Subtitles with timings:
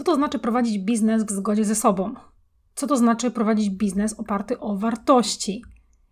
[0.00, 2.14] Co to znaczy prowadzić biznes w zgodzie ze sobą?
[2.74, 5.62] Co to znaczy prowadzić biznes oparty o wartości?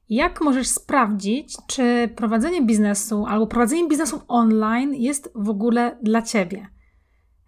[0.09, 6.69] Jak możesz sprawdzić, czy prowadzenie biznesu albo prowadzenie biznesu online jest w ogóle dla ciebie?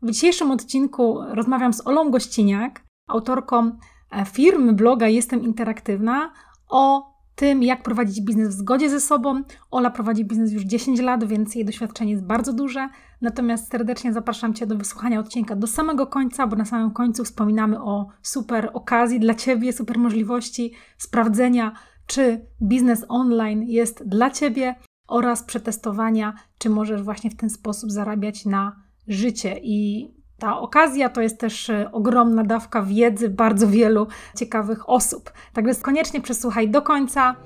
[0.02, 3.72] W dzisiejszym odcinku rozmawiam z Olą Gościniak, autorką
[4.10, 6.32] e, firmy bloga Jestem Interaktywna,
[6.68, 9.42] o tym, jak prowadzić biznes w zgodzie ze sobą.
[9.70, 12.88] Ola prowadzi biznes już 10 lat, więc jej doświadczenie jest bardzo duże.
[13.20, 17.82] Natomiast serdecznie zapraszam Cię do wysłuchania odcinka do samego końca, bo na samym końcu wspominamy
[17.82, 21.72] o super okazji dla Ciebie, super możliwości sprawdzenia,
[22.06, 24.74] czy biznes online jest dla Ciebie
[25.08, 28.76] oraz przetestowania, czy możesz właśnie w ten sposób zarabiać na
[29.08, 29.60] życie.
[29.62, 30.08] I
[30.38, 34.06] ta okazja to jest też e, ogromna dawka wiedzy bardzo wielu
[34.36, 35.32] ciekawych osób.
[35.52, 37.36] Także koniecznie przesłuchaj do końca.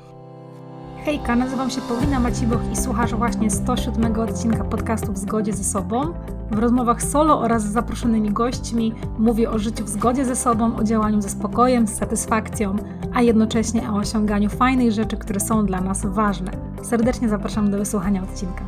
[1.05, 6.15] Hejka, nazywam się Paulina Maciboch i słuchasz właśnie 107 odcinka podcastu w zgodzie ze sobą.
[6.51, 10.85] W rozmowach solo oraz z zaproszonymi gośćmi mówię o życiu w zgodzie ze sobą, o
[10.85, 12.77] działaniu ze spokojem, z satysfakcją,
[13.15, 16.51] a jednocześnie o osiąganiu fajnych rzeczy, które są dla nas ważne.
[16.83, 18.65] Serdecznie zapraszam do wysłuchania odcinka.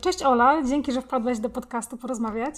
[0.00, 2.54] Cześć Ola, dzięki, że wpadłaś do podcastu porozmawiać.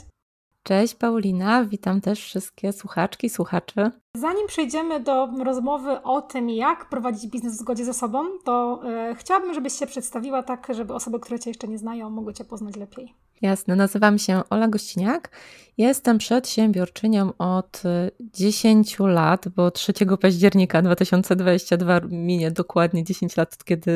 [0.64, 3.90] Cześć Paulina, witam też wszystkie słuchaczki, słuchaczy.
[4.16, 9.14] Zanim przejdziemy do rozmowy o tym, jak prowadzić biznes w zgodzie ze sobą, to e,
[9.14, 12.76] chciałabym, żebyś się przedstawiła tak, żeby osoby, które Cię jeszcze nie znają, mogły Cię poznać
[12.76, 13.14] lepiej.
[13.42, 15.30] Jasne, nazywam się Ola Gościniak.
[15.78, 17.82] Jestem przedsiębiorczynią od
[18.20, 23.92] 10 lat, bo 3 października 2022 minie dokładnie 10 lat, kiedy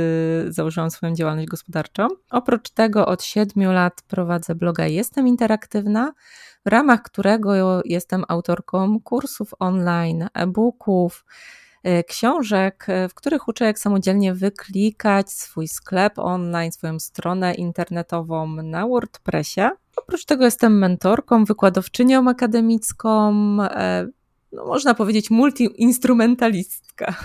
[0.49, 2.09] założyłam swoją działalność gospodarczą.
[2.31, 6.13] Oprócz tego od 7 lat prowadzę bloga Jestem Interaktywna,
[6.69, 11.25] w ramach którego jestem autorką kursów online, e-booków,
[11.83, 18.47] e, książek, e, w których uczę, jak samodzielnie wyklikać swój sklep online, swoją stronę internetową
[18.47, 19.61] na WordPressie.
[19.97, 24.07] Oprócz tego jestem mentorką, wykładowczynią akademicką, e,
[24.53, 27.15] no można powiedzieć multiinstrumentalistka.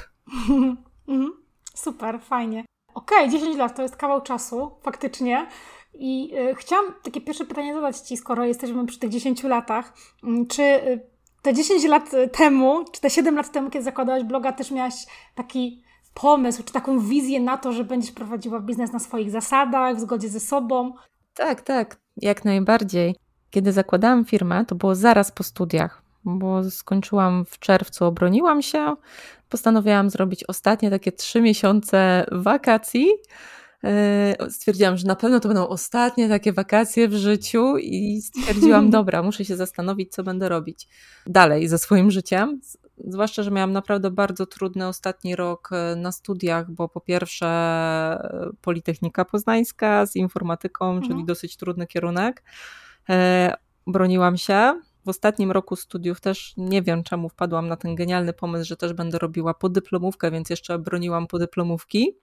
[1.07, 1.33] Mhm.
[1.75, 2.65] Super, fajnie.
[2.93, 5.47] Okej, okay, 10 lat to jest kawał czasu, faktycznie.
[5.93, 9.93] I y, chciałam takie pierwsze pytanie zadać Ci, skoro jesteśmy przy tych 10 latach.
[10.23, 10.99] Mm, czy y,
[11.41, 14.93] te 10 lat temu, czy te 7 lat temu, kiedy zakładałaś bloga, też miałaś
[15.35, 15.83] taki
[16.13, 20.29] pomysł, czy taką wizję na to, że będziesz prowadziła biznes na swoich zasadach, w zgodzie
[20.29, 20.93] ze sobą?
[21.33, 23.15] Tak, tak, jak najbardziej.
[23.49, 28.95] Kiedy zakładałam firmę, to było zaraz po studiach, bo skończyłam w czerwcu, obroniłam się,
[29.49, 33.62] postanowiłam zrobić ostatnie takie trzy miesiące wakacji E,
[34.49, 39.45] stwierdziłam, że na pewno to będą ostatnie takie wakacje w życiu i stwierdziłam, dobra, muszę
[39.45, 40.87] się zastanowić, co będę robić
[41.27, 42.61] dalej ze swoim życiem.
[43.07, 48.49] Zwłaszcza, że miałam naprawdę bardzo trudny ostatni rok e, na studiach, bo po pierwsze e,
[48.61, 51.11] Politechnika Poznańska z informatyką, mhm.
[51.11, 52.43] czyli dosyć trudny kierunek.
[53.87, 58.65] Broniłam się, w ostatnim roku studiów też nie wiem, czemu wpadłam na ten genialny pomysł,
[58.65, 62.17] że też będę robiła podyplomówkę, więc jeszcze broniłam podyplomówki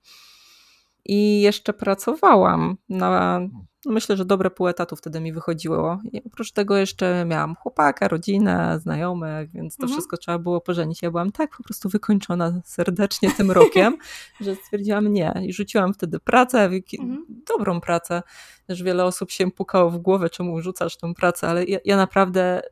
[1.04, 3.40] i jeszcze pracowałam na,
[3.84, 5.98] no myślę, że dobre pół etatu wtedy mi wychodziło.
[6.12, 9.96] I oprócz tego jeszcze miałam chłopaka, rodzinę, znajomych, więc to mhm.
[9.96, 11.02] wszystko trzeba było pożenić.
[11.02, 13.96] Ja byłam tak po prostu wykończona serdecznie tym rokiem,
[14.40, 15.42] że stwierdziłam nie.
[15.46, 17.26] I rzuciłam wtedy pracę, mhm.
[17.58, 18.22] dobrą pracę.
[18.66, 22.62] Też wiele osób się pukało w głowę, czemu rzucasz tę pracę, ale ja, ja naprawdę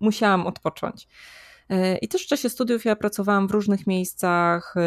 [0.00, 1.08] musiałam odpocząć.
[1.70, 4.74] E, I też w czasie studiów ja pracowałam w różnych miejscach.
[4.76, 4.80] E,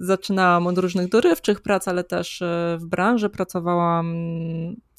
[0.00, 4.14] zaczynałam od różnych dorywczych prac, ale też e, w branży pracowałam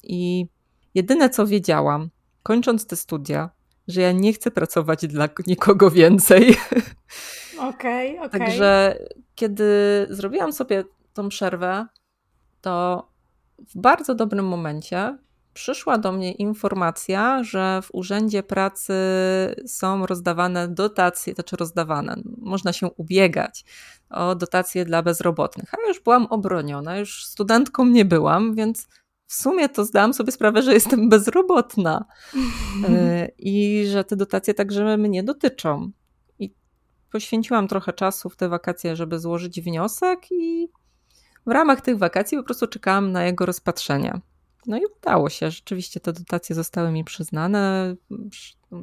[0.02, 0.46] i
[0.94, 2.10] jedyne co wiedziałam,
[2.42, 3.50] kończąc te studia,
[3.88, 6.50] że ja nie chcę pracować dla nikogo więcej.
[7.58, 8.26] Okej, okay, okej.
[8.26, 8.40] Okay.
[8.40, 8.98] Także
[9.34, 11.86] kiedy zrobiłam sobie tą przerwę,
[12.60, 13.08] to
[13.58, 15.18] w bardzo dobrym momencie
[15.58, 18.94] przyszła do mnie informacja, że w Urzędzie Pracy
[19.66, 23.64] są rozdawane dotacje, to czy rozdawane, można się ubiegać
[24.10, 25.74] o dotacje dla bezrobotnych.
[25.74, 28.88] A ja już byłam obroniona, już studentką nie byłam, więc
[29.26, 32.04] w sumie to zdałam sobie sprawę, że jestem bezrobotna
[32.88, 35.90] e, i że te dotacje także mnie dotyczą.
[36.38, 36.54] I
[37.12, 40.68] poświęciłam trochę czasu w te wakacje, żeby złożyć wniosek i
[41.46, 44.20] w ramach tych wakacji po prostu czekałam na jego rozpatrzenie.
[44.66, 45.50] No i udało się.
[45.50, 47.94] Rzeczywiście te dotacje zostały mi przyznane.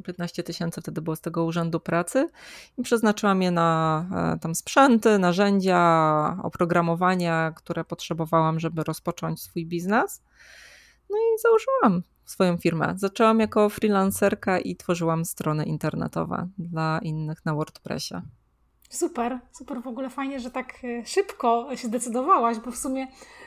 [0.04, 2.28] 15 tysięcy wtedy było z tego Urzędu Pracy
[2.78, 10.22] i przeznaczyłam je na e, tam sprzęty, narzędzia, oprogramowania, które potrzebowałam, żeby rozpocząć swój biznes.
[11.10, 12.94] No i założyłam swoją firmę.
[12.96, 18.14] Zaczęłam jako freelancerka i tworzyłam strony internetowe dla innych na WordPressie.
[18.90, 23.06] Super, super w ogóle fajnie, że tak e, szybko się zdecydowałaś, bo w sumie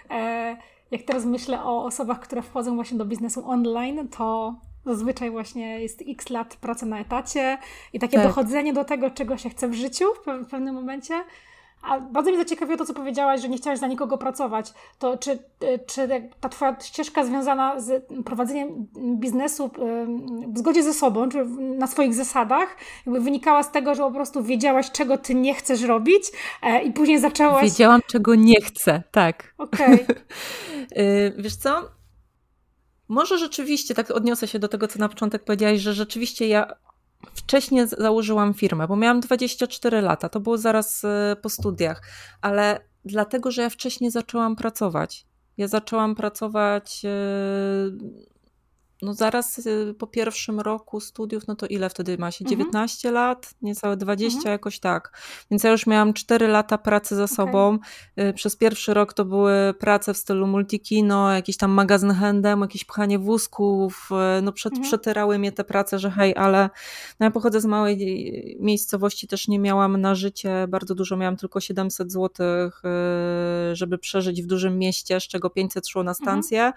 [0.09, 0.57] e,
[0.91, 4.55] jak teraz myślę o osobach, które wchodzą właśnie do biznesu online, to
[4.85, 7.57] Zazwyczaj właśnie jest x lat pracy na etacie
[7.93, 8.27] i takie tak.
[8.27, 10.05] dochodzenie do tego, czego się chce w życiu
[10.45, 11.23] w pewnym momencie.
[11.81, 14.73] A bardzo mnie zaciekawiło to, co powiedziałaś, że nie chciałaś dla nikogo pracować.
[14.99, 15.39] To czy, y,
[15.87, 18.87] czy ta Twoja ścieżka związana z prowadzeniem
[19.19, 19.71] biznesu
[20.53, 24.43] w zgodzie ze sobą, czy na swoich zasadach, jakby wynikała z tego, że po prostu
[24.43, 26.23] wiedziałaś, czego Ty nie chcesz robić
[26.61, 27.63] e, i później zaczęłaś...
[27.63, 29.53] Wiedziałam, czego nie chcę, tak.
[29.57, 30.03] Okej.
[30.03, 30.15] Okay.
[31.43, 31.99] Wiesz co?
[33.07, 36.73] Może rzeczywiście, tak odniosę się do tego, co na początek powiedziałaś, że rzeczywiście ja
[37.33, 42.01] wcześniej założyłam firmę, bo miałam 24 lata, to było zaraz e, po studiach,
[42.41, 45.25] ale dlatego, że ja wcześniej zaczęłam pracować.
[45.57, 47.09] Ja zaczęłam pracować e,
[49.01, 52.45] no zaraz y, po pierwszym roku studiów, no to ile wtedy ma się?
[52.45, 53.25] 19 mhm.
[53.25, 53.53] lat?
[53.61, 54.51] Niecałe 20, mhm.
[54.51, 55.11] jakoś tak.
[55.51, 57.79] Więc ja już miałam 4 lata pracy za sobą.
[58.17, 58.33] Okay.
[58.33, 63.19] Przez pierwszy rok to były prace w stylu multikino, jakiś tam magazyn handem, jakieś pchanie
[63.19, 64.09] wózków.
[64.39, 64.87] Y, no przed, mhm.
[64.87, 66.69] przetyrały mnie te prace, że hej, ale
[67.19, 71.37] no ja pochodzę z małej y, miejscowości, też nie miałam na życie bardzo dużo, miałam
[71.37, 72.29] tylko 700 zł,
[73.73, 76.43] żeby przeżyć w dużym mieście, z czego 500 szło na mhm.
[76.43, 76.71] stację,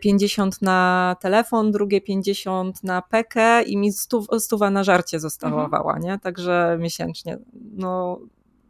[0.00, 5.94] 50 na telefon telefon, drugie 50 na pekę i mi stów, stuwa na żarcie zostawała,
[5.94, 6.02] mhm.
[6.02, 6.18] nie?
[6.18, 7.38] Także miesięcznie.
[7.72, 8.20] No,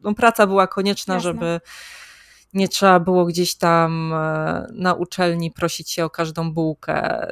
[0.02, 1.30] no praca była konieczna, Jasne.
[1.30, 1.60] żeby
[2.54, 7.26] nie trzeba było gdzieś tam e, na uczelni prosić się o każdą bułkę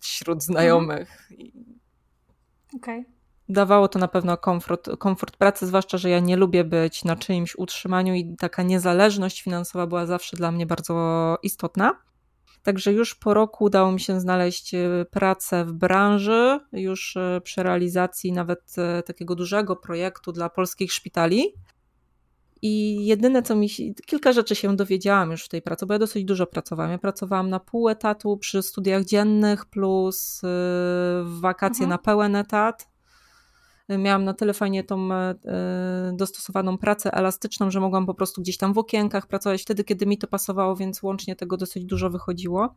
[0.00, 1.28] wśród znajomych.
[1.30, 1.50] Mhm.
[2.76, 3.00] Okej.
[3.00, 3.16] Okay.
[3.48, 7.56] Dawało to na pewno komfort, komfort pracy, zwłaszcza, że ja nie lubię być na czyimś
[7.56, 12.06] utrzymaniu i taka niezależność finansowa była zawsze dla mnie bardzo istotna.
[12.66, 17.62] Także już po roku udało mi się znaleźć e, pracę w branży, już e, przy
[17.62, 21.52] realizacji nawet e, takiego dużego projektu dla polskich szpitali.
[22.62, 23.68] I jedyne, co mi
[24.06, 26.92] kilka rzeczy się dowiedziałam już w tej pracy, bo ja dosyć dużo pracowałam.
[26.92, 31.90] Ja pracowałam na pół etatu przy studiach dziennych, plus w wakacje mhm.
[31.90, 32.88] na pełen etat
[33.88, 35.34] miałam na tyle fajnie tą e,
[36.12, 40.18] dostosowaną pracę elastyczną, że mogłam po prostu gdzieś tam w okienkach pracować wtedy, kiedy mi
[40.18, 42.74] to pasowało, więc łącznie tego dosyć dużo wychodziło.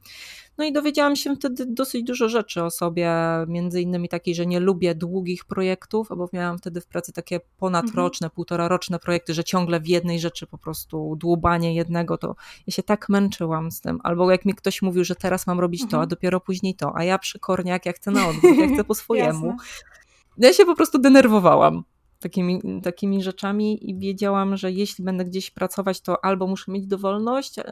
[0.57, 3.13] No i dowiedziałam się wtedy dosyć dużo rzeczy o sobie,
[3.47, 8.25] między innymi takiej, że nie lubię długich projektów, bo miałam wtedy w pracy takie ponadroczne,
[8.25, 8.35] mhm.
[8.35, 12.35] półtora roczne projekty, że ciągle w jednej rzeczy po prostu dłubanie jednego, to
[12.67, 13.99] ja się tak męczyłam z tym.
[14.03, 16.07] Albo jak mi ktoś mówił, że teraz mam robić to, a mhm.
[16.07, 19.57] dopiero później to, a ja przykorniak, jak chcę na odwrót, ja chcę po swojemu.
[20.37, 21.83] Ja się po prostu denerwowałam
[22.19, 27.57] takimi, takimi rzeczami i wiedziałam, że jeśli będę gdzieś pracować, to albo muszę mieć dowolność,
[27.57, 27.63] yy,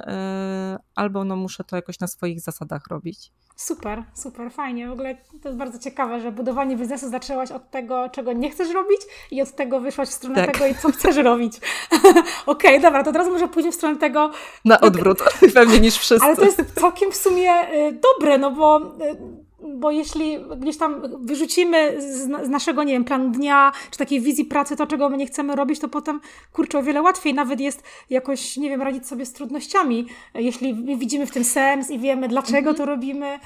[0.95, 3.31] albo no muszę to jakoś na swoich zasadach robić.
[3.55, 4.87] Super, super, fajnie.
[4.87, 8.73] W ogóle to jest bardzo ciekawe, że budowanie biznesu zaczęłaś od tego, czego nie chcesz
[8.73, 9.01] robić
[9.31, 10.57] i od tego wyszłaś w stronę tak.
[10.57, 11.53] tego, co chcesz robić.
[12.01, 14.31] Okej, okay, dobra, to teraz może pójdziemy w stronę tego...
[14.65, 15.23] Na odwrót,
[15.53, 16.25] pewnie niż wszyscy.
[16.25, 21.01] Ale to jest całkiem w sumie y, dobre, no bo y, bo jeśli gdzieś tam
[21.25, 25.25] wyrzucimy z, naszego, nie wiem, planu dnia, czy takiej wizji pracy to, czego my nie
[25.25, 26.21] chcemy robić, to potem,
[26.53, 31.25] kurczę, o wiele łatwiej nawet jest jakoś, nie wiem, radzić sobie z trudnościami, jeśli widzimy
[31.25, 32.75] w tym sens i wiemy, dlaczego mhm.
[32.75, 33.39] to robimy.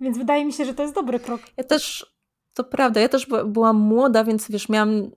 [0.00, 1.40] Więc wydaje mi się, że to jest dobry krok.
[1.56, 2.14] Ja też,
[2.54, 5.10] to prawda, ja też byłam młoda, więc wiesz, miałam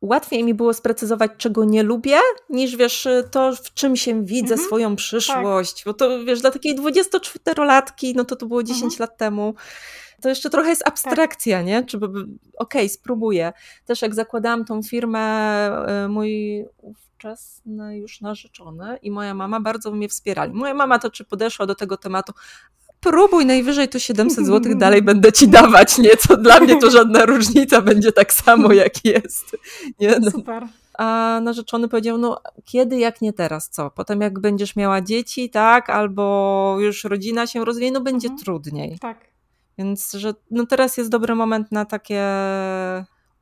[0.00, 2.18] łatwiej mi było sprecyzować, czego nie lubię,
[2.50, 4.66] niż wiesz, to w czym się widzę mhm.
[4.66, 5.74] swoją przyszłość.
[5.74, 5.84] Tak.
[5.84, 9.00] Bo to wiesz, dla takiej 24-latki, no to to było 10 mhm.
[9.00, 9.54] lat temu.
[10.20, 11.66] To jeszcze trochę jest abstrakcja, tak.
[11.66, 11.84] nie?
[11.84, 13.52] Czy okej, okay, spróbuję.
[13.84, 15.20] Też jak zakładałam tą firmę,
[15.86, 20.52] e, mój ówczesny już narzeczony i moja mama bardzo mnie wspierali.
[20.52, 22.32] Moja mama to czy podeszła do tego tematu,
[23.00, 26.16] próbuj, najwyżej to 700 zł dalej będę ci dawać, nie?
[26.16, 29.56] Co dla mnie to żadna różnica, będzie tak samo jak jest.
[30.00, 30.18] Nie?
[30.20, 30.30] No.
[30.30, 30.66] Super.
[30.98, 33.90] A narzeczony powiedział, no kiedy, jak nie teraz, co?
[33.90, 38.44] Potem jak będziesz miała dzieci, tak, albo już rodzina się rozwija, no będzie mhm.
[38.44, 38.98] trudniej.
[38.98, 39.30] Tak.
[39.78, 42.24] Więc, że no teraz jest dobry moment na takie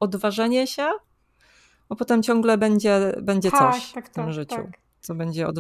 [0.00, 0.88] odważenie się,
[1.88, 4.57] bo potem ciągle będzie, będzie tak, coś tak, w tym tak, życiu.
[4.57, 5.57] Tak co będzie od,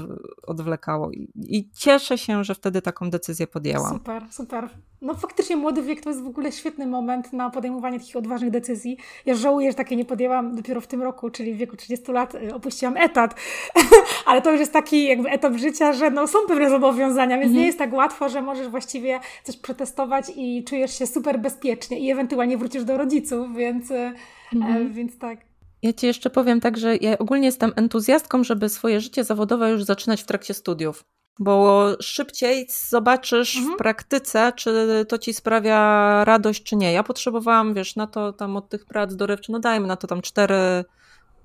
[0.46, 1.10] odwlekało.
[1.12, 3.92] I, I, cieszę się, że wtedy taką decyzję podjęłam.
[3.92, 4.68] Super, super.
[5.00, 8.96] No faktycznie młody wiek to jest w ogóle świetny moment na podejmowanie takich odważnych decyzji.
[9.26, 12.34] Ja żałuję, że takie nie podjęłam dopiero w tym roku, czyli w wieku 30 lat
[12.34, 13.34] y, opuściłam etat,
[14.26, 17.60] ale to już jest taki jakby etap życia, że no, są pewne zobowiązania, więc mhm.
[17.60, 22.10] nie jest tak łatwo, że możesz właściwie coś przetestować i czujesz się super bezpiecznie i
[22.10, 24.12] ewentualnie wrócisz do rodziców, więc, y,
[24.54, 24.86] mhm.
[24.86, 25.47] e, więc tak.
[25.82, 29.84] Ja Ci jeszcze powiem tak, że ja ogólnie jestem entuzjastką, żeby swoje życie zawodowe już
[29.84, 31.04] zaczynać w trakcie studiów.
[31.38, 33.74] Bo szybciej zobaczysz mhm.
[33.74, 36.92] w praktyce, czy to ci sprawia radość, czy nie.
[36.92, 40.22] Ja potrzebowałam, wiesz, na to tam od tych prac dorywczych, no dajmy na to tam
[40.22, 40.84] cztery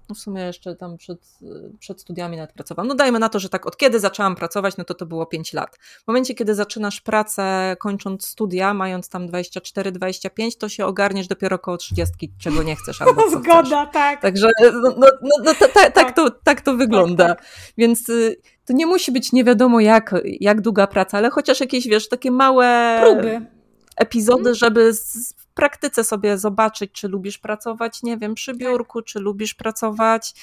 [0.10, 1.40] no w sumie jeszcze tam przed,
[1.80, 2.88] przed studiami nawet pracowałam.
[2.88, 5.54] No dajmy na to, że tak od kiedy zaczęłam pracować, no to to było 5
[5.54, 5.78] lat.
[6.04, 11.78] W momencie, kiedy zaczynasz pracę, kończąc studia, mając tam 24-25, to się ogarniesz dopiero około
[11.78, 13.94] 30, czego nie chcesz albo co Zgoda, chcesz.
[13.94, 14.22] tak.
[14.22, 17.28] Także no, no, no, no ta, ta, tak, tak, to, tak to wygląda.
[17.28, 17.48] Tak, tak.
[17.78, 21.88] Więc y, to nie musi być nie wiadomo jak, jak długa praca, ale chociaż jakieś,
[21.88, 23.00] wiesz, takie małe...
[23.02, 23.54] Próby
[23.98, 24.56] epizody, mhm.
[24.56, 24.94] żeby
[25.38, 28.60] w praktyce sobie zobaczyć, czy lubisz pracować, nie wiem, przy tak.
[28.60, 30.34] biurku, czy lubisz pracować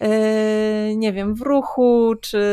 [0.00, 2.44] e, nie wiem, w ruchu, czy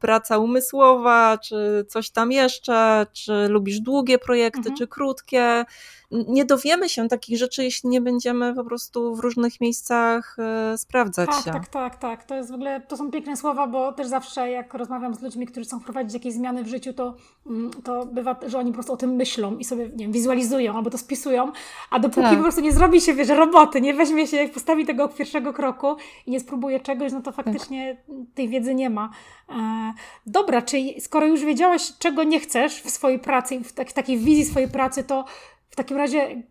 [0.00, 4.76] praca umysłowa, czy coś tam jeszcze, czy lubisz długie projekty, mhm.
[4.76, 5.64] czy krótkie
[6.10, 11.30] nie dowiemy się takich rzeczy, jeśli nie będziemy po prostu w różnych miejscach e, sprawdzać
[11.30, 11.50] tak, się.
[11.50, 12.24] Tak, tak, tak.
[12.24, 15.46] To jest w ogóle, to są piękne słowa, bo też zawsze jak rozmawiam z ludźmi,
[15.46, 17.14] którzy chcą wprowadzić jakieś zmiany w życiu, to,
[17.46, 20.76] mm, to bywa, że oni po prostu o tym myślą i sobie, nie wiem, wizualizują
[20.76, 21.52] albo to spisują,
[21.90, 22.36] a dopóki tak.
[22.36, 25.96] po prostu nie zrobi się, wiesz, roboty, nie weźmie się, jak postawi tego pierwszego kroku
[26.26, 27.44] i nie spróbuje czegoś, no to tak.
[27.44, 28.16] faktycznie tak.
[28.34, 29.10] tej wiedzy nie ma.
[29.48, 29.92] E,
[30.26, 34.18] dobra, czyli skoro już wiedziałaś, czego nie chcesz w swojej pracy, w, tak, w takiej
[34.18, 35.24] wizji swojej pracy, to
[35.70, 36.42] w takim razie,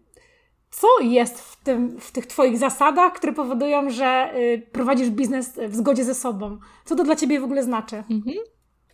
[0.72, 5.76] co jest w, tym, w tych Twoich zasadach, które powodują, że y, prowadzisz biznes w
[5.76, 6.60] zgodzie ze sobą?
[6.86, 7.96] Co to dla Ciebie w ogóle znaczy?
[7.96, 8.36] Mhm.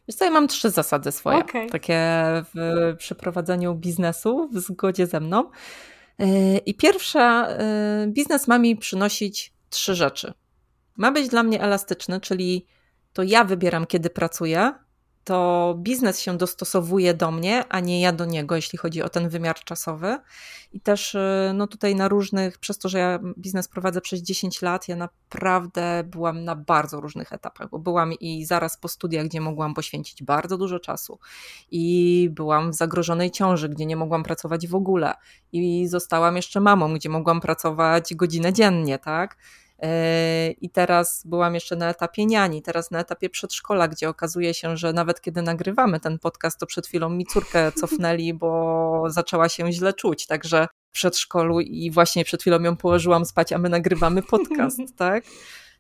[0.08, 1.70] Wiesz co, ja mam trzy zasady swoje, okay.
[1.70, 2.00] takie
[2.56, 5.50] w przeprowadzeniu biznesu w zgodzie ze mną.
[6.22, 7.48] Y, I pierwsza,
[8.04, 10.34] y, biznes ma mi przynosić trzy rzeczy.
[10.98, 12.66] Ma być dla mnie elastyczny, czyli
[13.14, 14.74] to ja wybieram, kiedy pracuję,
[15.24, 19.30] to biznes się dostosowuje do mnie, a nie ja do niego, jeśli chodzi o ten
[19.30, 20.18] wymiar czasowy.
[20.74, 24.62] I też y, no tutaj na różnych, przez to, że ja biznes prowadzę przez 10
[24.62, 29.42] lat, ja naprawdę byłam na bardzo różnych etapach, bo byłam i zaraz po studiach, gdzie
[29.42, 31.20] mogłam poświęcić bardzo dużo czasu,
[31.72, 35.14] i byłam w zagrożonej ciąży, gdzie nie mogłam pracować w ogóle,
[35.52, 39.38] i zostałam jeszcze mamą, gdzie mogłam pracować godzinę dziennie, tak?
[40.62, 44.94] I teraz byłam jeszcze na etapie niani, teraz na etapie przedszkola, gdzie okazuje się, że
[44.94, 49.94] nawet kiedy nagrywamy ten podcast, to przed chwilą mi córkę cofnęli, bo zaczęła się źle
[49.94, 50.28] czuć.
[50.28, 55.24] Także w przedszkolu i właśnie przed chwilą ją położyłam spać, a my nagrywamy podcast, tak?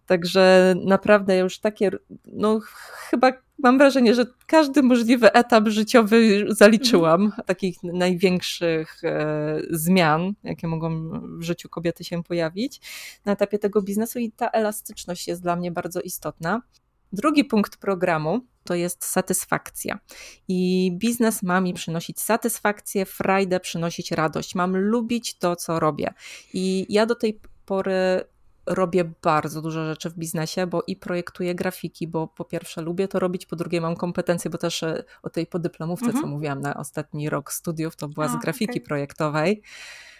[0.05, 1.91] Także naprawdę już takie,
[2.25, 2.59] no
[3.09, 7.43] chyba mam wrażenie, że każdy możliwy etap życiowy zaliczyłam, mhm.
[7.45, 12.81] takich największych e, zmian, jakie mogą w życiu kobiety się pojawić
[13.25, 16.61] na etapie tego biznesu i ta elastyczność jest dla mnie bardzo istotna.
[17.13, 19.99] Drugi punkt programu to jest satysfakcja.
[20.47, 24.55] I biznes ma mi przynosić satysfakcję, frajdę, przynosić radość.
[24.55, 26.13] Mam lubić to, co robię.
[26.53, 28.23] I ja do tej pory
[28.65, 33.19] robię bardzo dużo rzeczy w biznesie, bo i projektuję grafiki, bo po pierwsze lubię to
[33.19, 36.23] robić, po drugie mam kompetencje, bo też e, o tej podyplomówce, mhm.
[36.23, 38.87] co mówiłam na ostatni rok studiów, to była A, z grafiki okay.
[38.87, 39.61] projektowej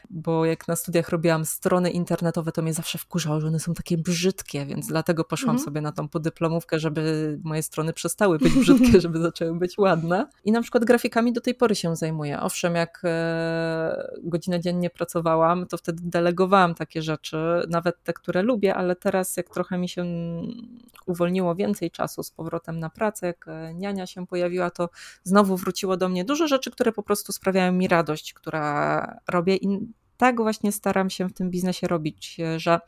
[0.09, 3.97] bo jak na studiach robiłam strony internetowe, to mnie zawsze wkurzało, że one są takie
[3.97, 5.65] brzydkie, więc dlatego poszłam mhm.
[5.65, 10.27] sobie na tą podyplomówkę, żeby moje strony przestały być brzydkie, żeby zaczęły być ładne.
[10.45, 12.39] I na przykład grafikami do tej pory się zajmuję.
[12.39, 17.37] Owszem, jak e, godzinę dziennie pracowałam, to wtedy delegowałam takie rzeczy,
[17.69, 20.05] nawet te, które lubię, ale teraz jak trochę mi się
[21.05, 24.89] uwolniło więcej czasu z powrotem na pracę, jak e, niania się pojawiła, to
[25.23, 29.79] znowu wróciło do mnie dużo rzeczy, które po prostu sprawiają mi radość, która robię i
[30.21, 32.79] tak właśnie staram się w tym biznesie robić, że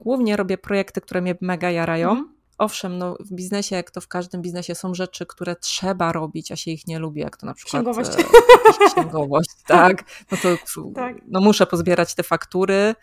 [0.00, 2.24] głównie robię projekty, które mnie mega jarają.
[2.62, 6.56] Owszem, no w biznesie, jak to w każdym biznesie, są rzeczy, które trzeba robić, a
[6.56, 8.10] się ich nie lubi, jak to na przykład księgowość.
[8.10, 10.04] E, księgowość, tak.
[10.30, 10.48] No to
[10.94, 11.16] tak.
[11.28, 12.94] no muszę pozbierać te faktury,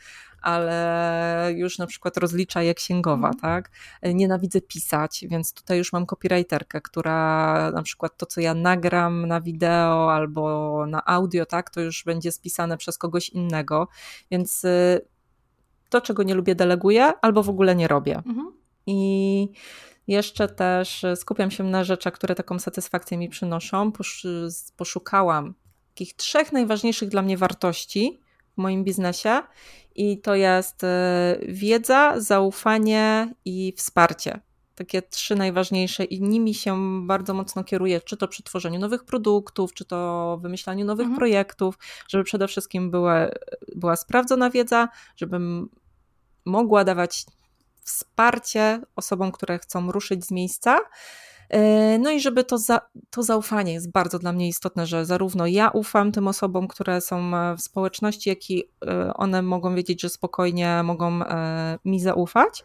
[0.41, 3.39] ale już na przykład rozlicza je księgowa, mm.
[3.39, 3.71] tak?
[4.03, 9.41] Nienawidzę pisać, więc tutaj już mam copywriterkę, która na przykład to, co ja nagram na
[9.41, 13.87] wideo albo na audio, tak, to już będzie spisane przez kogoś innego,
[14.31, 15.05] więc y,
[15.89, 18.21] to, czego nie lubię, deleguję albo w ogóle nie robię.
[18.25, 18.58] Mm.
[18.89, 19.49] I
[20.07, 23.91] jeszcze też skupiam się na rzeczach, które taką satysfakcję mi przynoszą.
[24.77, 25.53] Poszukałam
[25.99, 28.19] takich trzech najważniejszych dla mnie wartości
[28.57, 29.41] w moim biznesie
[29.95, 34.39] i to jest e, wiedza, zaufanie i wsparcie.
[34.75, 36.77] Takie trzy najważniejsze i nimi się
[37.07, 41.17] bardzo mocno kieruję, czy to przy tworzeniu nowych produktów, czy to wymyślaniu nowych mhm.
[41.17, 41.77] projektów,
[42.07, 43.27] żeby przede wszystkim była,
[43.75, 45.69] była sprawdzona wiedza, żebym
[46.45, 47.25] mogła dawać
[47.89, 50.79] wsparcie osobom, które chcą ruszyć z miejsca,
[51.49, 55.47] E, no i żeby to, za, to zaufanie jest bardzo dla mnie istotne, że zarówno
[55.47, 60.01] ja ufam tym osobom, które są e, w społeczności, jak i e, one mogą wiedzieć,
[60.01, 61.19] że spokojnie mogą
[61.85, 62.63] mi zaufać.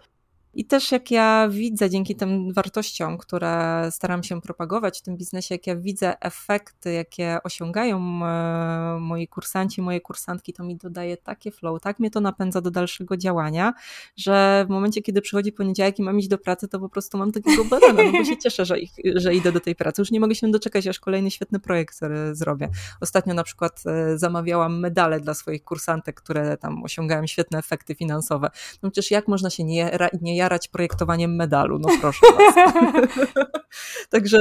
[0.55, 5.55] I też jak ja widzę dzięki tym wartościom, które staram się propagować w tym biznesie,
[5.55, 11.51] jak ja widzę efekty, jakie osiągają e, moi kursanci, moje kursantki, to mi dodaje takie
[11.51, 13.75] flow, tak mnie to napędza do dalszego działania,
[14.17, 17.33] że w momencie, kiedy przychodzi poniedziałek i mam iść do pracy, to po prostu mam
[17.33, 20.03] takiego badana, no bo się cieszę, że, ich, że idę do tej pracy.
[20.03, 22.69] Już nie mogę się doczekać, aż kolejny świetny projekt który zrobię.
[23.01, 28.51] Ostatnio na przykład e, zamawiałam medale dla swoich kursantek, które tam osiągają świetne efekty finansowe.
[28.83, 32.27] No przecież jak można się nie, nie jarać projektowaniem medalu, no proszę
[34.11, 34.39] Także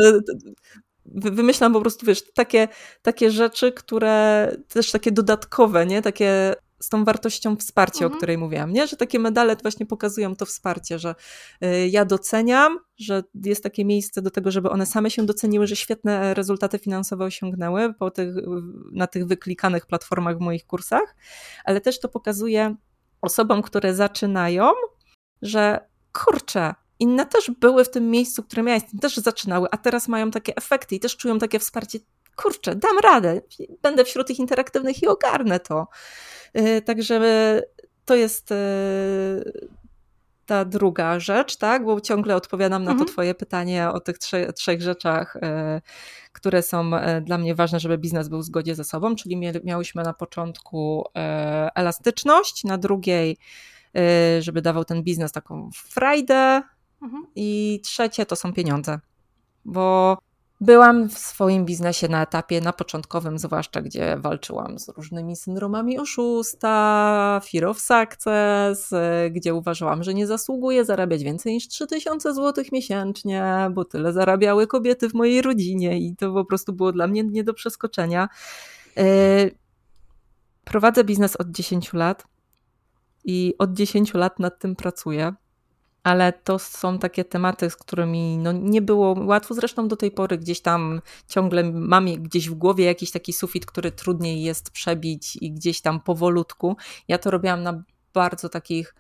[1.06, 2.68] wymyślam po prostu, wiesz, takie,
[3.02, 6.02] takie rzeczy, które też takie dodatkowe, nie?
[6.02, 8.14] Takie z tą wartością wsparcia, mhm.
[8.14, 8.88] o której mówiłam, nie?
[8.88, 11.16] Że takie medale właśnie pokazują to wsparcie, że
[11.64, 15.76] y, ja doceniam, że jest takie miejsce do tego, żeby one same się doceniły, że
[15.76, 18.36] świetne rezultaty finansowe osiągnęły po tych,
[18.92, 21.16] na tych wyklikanych platformach w moich kursach,
[21.66, 22.76] ale też to pokazuje
[23.22, 24.72] osobom, które zaczynają,
[25.42, 29.78] że kurczę, inne też były w tym miejscu, w którym ja jestem, też zaczynały, a
[29.78, 32.00] teraz mają takie efekty i też czują takie wsparcie.
[32.36, 33.42] Kurczę, dam radę,
[33.82, 35.88] będę wśród tych interaktywnych i ogarnę to.
[36.58, 37.22] Y, także
[38.06, 39.68] to jest y,
[40.46, 41.86] ta druga rzecz, tak?
[41.86, 43.08] Bo ciągle odpowiadam na mhm.
[43.08, 45.40] to Twoje pytanie o tych trzech, trzech rzeczach, y,
[46.32, 46.92] które są
[47.22, 49.16] dla mnie ważne, żeby biznes był w zgodzie ze sobą.
[49.16, 51.06] Czyli miałyśmy na początku
[51.76, 53.38] elastyczność, na drugiej
[54.40, 56.62] żeby dawał ten biznes taką frajdę.
[57.02, 57.28] Mhm.
[57.36, 59.00] I trzecie to są pieniądze,
[59.66, 60.18] bo
[60.64, 67.42] byłam w swoim biznesie na etapie, na początkowym zwłaszcza, gdzie walczyłam z różnymi syndromami oszusta,
[67.52, 73.70] fear of success, y, gdzie uważałam, że nie zasługuję zarabiać więcej niż 3000 zł miesięcznie,
[73.72, 77.44] bo tyle zarabiały kobiety w mojej rodzinie i to po prostu było dla mnie nie
[77.44, 78.30] do przeskoczenia.
[79.00, 79.58] Y,
[80.64, 82.24] prowadzę biznes od 10 lat
[83.24, 85.34] i od 10 lat nad tym pracuję.
[86.04, 89.54] Ale to są takie tematy, z którymi no, nie było łatwo.
[89.54, 93.92] Zresztą do tej pory gdzieś tam ciągle mam gdzieś w głowie jakiś taki sufit, który
[93.92, 96.78] trudniej jest przebić i gdzieś tam powolutku.
[97.08, 98.96] Ja to robiłam na bardzo takich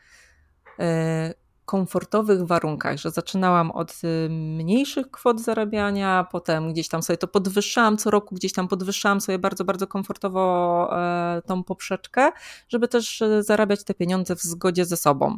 [0.79, 1.33] e,
[1.65, 7.97] komfortowych warunkach, że zaczynałam od y, mniejszych kwot zarabiania, potem gdzieś tam sobie to podwyższałam
[7.97, 12.31] co roku, gdzieś tam podwyższałam sobie bardzo, bardzo komfortowo e, tą poprzeczkę,
[12.69, 15.37] żeby też e, zarabiać te pieniądze w zgodzie ze sobą.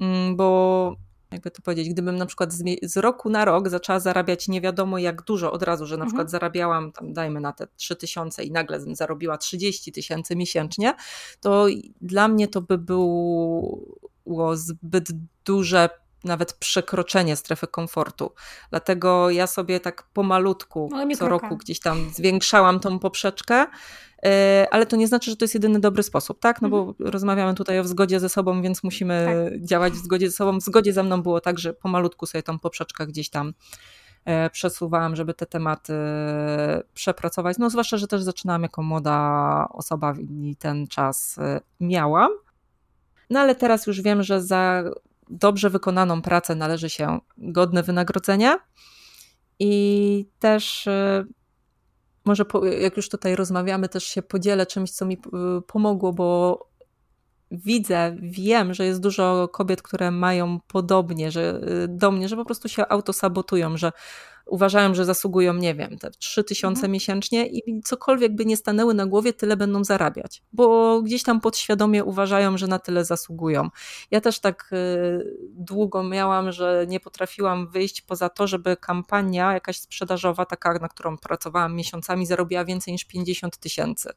[0.00, 0.96] Mm, bo
[1.32, 5.22] jakby to powiedzieć, gdybym na przykład z, roku na rok zaczęła zarabiać nie wiadomo jak
[5.22, 6.08] dużo od razu, że na mhm.
[6.08, 10.94] przykład zarabiałam tam dajmy na te 3 tysiące i nagle zarobiła 30 tysięcy miesięcznie,
[11.40, 11.66] to
[12.00, 12.78] dla mnie to by
[14.30, 15.08] było zbyt
[15.44, 15.88] duże
[16.24, 18.32] nawet przekroczenie strefy komfortu.
[18.70, 23.66] Dlatego ja sobie tak pomalutku co roku gdzieś tam zwiększałam tą poprzeczkę,
[24.24, 26.62] e, ale to nie znaczy, że to jest jedyny dobry sposób, tak?
[26.62, 27.10] No bo mhm.
[27.10, 29.64] rozmawiamy tutaj o zgodzie ze sobą, więc musimy tak.
[29.64, 30.58] działać w zgodzie ze sobą.
[30.58, 33.54] W zgodzie ze mną było tak, że pomalutku sobie tą poprzeczkę gdzieś tam
[34.24, 35.94] e, przesuwałam, żeby te tematy
[36.94, 37.58] przepracować.
[37.58, 42.30] No zwłaszcza, że też zaczynałam jako młoda osoba i ten czas e, miałam.
[43.30, 44.84] No ale teraz już wiem, że za
[45.30, 48.58] dobrze wykonaną pracę należy się godne wynagrodzenie.
[49.58, 51.26] I też y,
[52.24, 52.44] może
[52.80, 55.18] jak już tutaj rozmawiamy, też się podzielę czymś, co mi y,
[55.66, 56.70] pomogło, bo
[57.50, 62.44] widzę, wiem, że jest dużo kobiet, które mają podobnie że, y, do mnie, że po
[62.44, 63.92] prostu się autosabotują, że
[64.50, 66.92] uważają, że zasługują, nie wiem, te 3000 mhm.
[66.92, 72.04] miesięcznie i cokolwiek by nie stanęły na głowie, tyle będą zarabiać, bo gdzieś tam podświadomie
[72.04, 73.68] uważają, że na tyle zasługują.
[74.10, 79.80] Ja też tak y, długo miałam, że nie potrafiłam wyjść poza to, żeby kampania jakaś
[79.80, 84.10] sprzedażowa, taka, na którą pracowałam miesiącami, zarobiła więcej niż 50 tysięcy.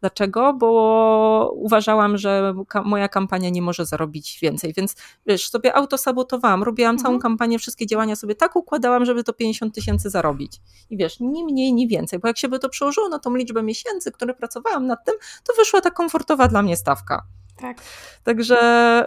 [0.00, 0.52] Dlaczego?
[0.52, 2.54] Bo uważałam, że
[2.84, 4.94] moja kampania nie może zarobić więcej, więc
[5.26, 7.04] wiesz, sobie autosabotowałam, robiłam mhm.
[7.06, 10.60] całą kampanię, wszystkie działania sobie tak układałam, żeby to 50 tysięcy zarobić.
[10.90, 13.62] I wiesz, ni mniej, ni więcej, bo jak się by to przełożyło na tą liczbę
[13.62, 17.22] miesięcy, które pracowałam nad tym, to wyszła ta komfortowa dla mnie stawka.
[17.56, 17.76] Tak.
[18.24, 18.56] Także.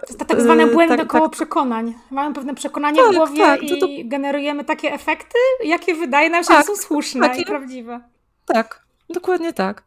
[0.00, 1.32] To jest tak zwane y, błędne tak, koło tak.
[1.32, 1.94] przekonań.
[2.10, 3.86] Mamy pewne przekonania tak, w głowie tak, to, to...
[3.86, 8.00] i generujemy takie efekty, jakie wydaje nam się, że są słuszne i prawdziwe.
[8.46, 9.84] Tak, dokładnie tak.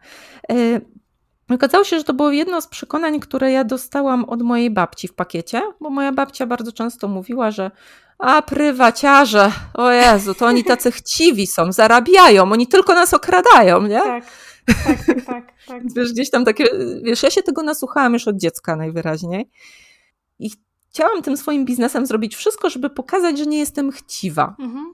[0.52, 0.82] Y,
[1.50, 5.14] Okazało się, że to było jedno z przekonań, które ja dostałam od mojej babci w
[5.14, 7.72] pakiecie, bo moja babcia bardzo często mówiła, że
[8.20, 14.02] a prywaciarze, o Jezu, to oni tacy chciwi są, zarabiają, oni tylko nas okradają, nie?
[14.02, 14.24] Tak.
[14.66, 15.84] Tak, tak, tak, tak.
[15.96, 16.66] Wiesz, gdzieś tam takie,
[17.04, 19.50] wiesz, ja się tego nasłuchałam już od dziecka najwyraźniej
[20.40, 20.52] i
[20.90, 24.56] chciałam tym swoim biznesem zrobić wszystko, żeby pokazać, że nie jestem chciwa.
[24.60, 24.94] Mhm.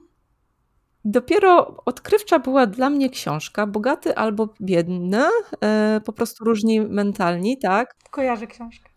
[1.04, 5.22] Dopiero odkrywcza była dla mnie książka Bogaty albo biedny,
[5.60, 7.94] e, po prostu różni mentalni, tak?
[8.10, 8.90] Kojarzę książkę.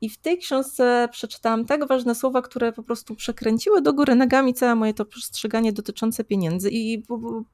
[0.00, 4.54] I w tej książce przeczytałam tak ważne słowa, które po prostu przekręciły do góry nogami
[4.54, 6.70] całe moje to postrzeganie dotyczące pieniędzy.
[6.72, 7.04] I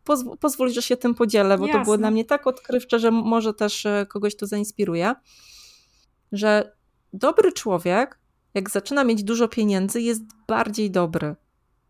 [0.04, 1.80] pozwól, pozwól że się tym podzielę, bo Jasne.
[1.80, 5.14] to było dla mnie tak odkrywcze, że może też e, kogoś to zainspiruje,
[6.32, 6.76] że
[7.12, 8.18] dobry człowiek,
[8.54, 11.36] jak zaczyna mieć dużo pieniędzy, jest bardziej dobry.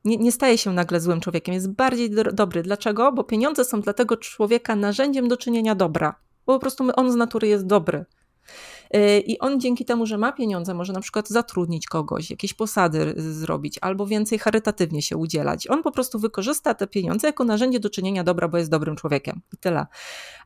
[0.05, 2.63] Nie, nie staje się nagle złym człowiekiem, jest bardziej do, dobry.
[2.63, 3.13] Dlaczego?
[3.13, 6.15] Bo pieniądze są dla tego człowieka narzędziem do czynienia dobra.
[6.47, 8.05] Bo po prostu on z natury jest dobry.
[8.95, 13.15] Y, I on dzięki temu, że ma pieniądze, może na przykład zatrudnić kogoś, jakieś posady
[13.17, 15.71] zrobić, albo więcej charytatywnie się udzielać.
[15.71, 19.41] On po prostu wykorzysta te pieniądze jako narzędzie do czynienia dobra, bo jest dobrym człowiekiem.
[19.53, 19.87] I tyle.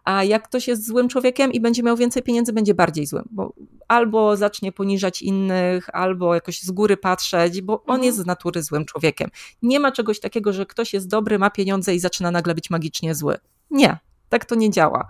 [0.05, 3.53] A jak ktoś jest złym człowiekiem i będzie miał więcej pieniędzy, będzie bardziej złym, bo
[3.89, 8.05] albo zacznie poniżać innych, albo jakoś z góry patrzeć, bo on mhm.
[8.05, 9.31] jest z natury złym człowiekiem.
[9.63, 13.15] Nie ma czegoś takiego, że ktoś jest dobry, ma pieniądze i zaczyna nagle być magicznie
[13.15, 13.37] zły.
[13.71, 15.09] Nie, tak to nie działa.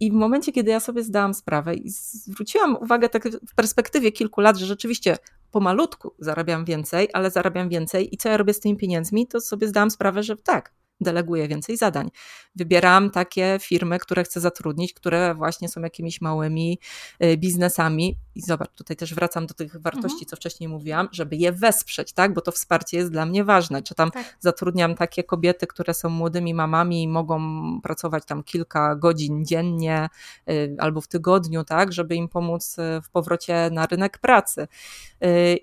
[0.00, 4.40] I w momencie, kiedy ja sobie zdałam sprawę i zwróciłam uwagę tak w perspektywie kilku
[4.40, 5.18] lat, że rzeczywiście
[5.50, 9.68] pomalutku zarabiam więcej, ale zarabiam więcej i co ja robię z tymi pieniędzmi, to sobie
[9.68, 12.10] zdałam sprawę, że tak, deleguję więcej zadań.
[12.56, 16.78] Wybieram takie firmy, które chcę zatrudnić, które właśnie są jakimiś małymi
[17.24, 18.16] y, biznesami.
[18.34, 20.26] I zobacz, tutaj też wracam do tych wartości, mhm.
[20.26, 22.34] co wcześniej mówiłam, żeby je wesprzeć, tak?
[22.34, 23.82] Bo to wsparcie jest dla mnie ważne.
[23.82, 24.36] Czy tam tak.
[24.40, 27.40] zatrudniam takie kobiety, które są młodymi mamami i mogą
[27.80, 30.08] pracować tam kilka godzin dziennie
[30.50, 31.92] y, albo w tygodniu, tak?
[31.92, 34.68] Żeby im pomóc y, w powrocie na rynek pracy.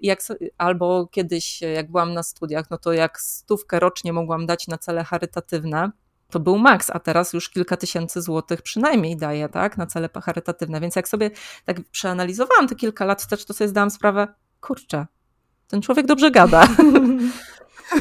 [0.01, 0.19] Jak,
[0.57, 5.03] albo kiedyś, jak byłam na studiach, no to jak stówkę rocznie mogłam dać na cele
[5.03, 5.20] charytatywne,
[6.29, 10.79] to był maks, a teraz już kilka tysięcy złotych przynajmniej daje, tak, na cele charytatywne.
[10.79, 11.31] Więc jak sobie
[11.65, 14.27] tak przeanalizowałam te kilka lat wstecz, to sobie zdałam sprawę,
[14.61, 15.07] kurczę,
[15.67, 16.67] ten człowiek dobrze gada.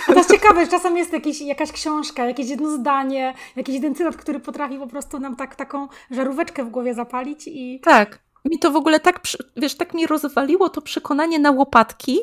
[0.07, 4.17] To jest ciekawe, że czasem jest jakiś, jakaś książka, jakieś jedno zdanie, jakiś jeden cytat,
[4.17, 7.81] który potrafi po prostu nam tak, taką żaróweczkę w głowie zapalić i...
[7.81, 8.19] Tak.
[8.45, 9.21] Mi to w ogóle tak,
[9.57, 12.19] wiesz, tak mi rozwaliło to przekonanie na łopatki,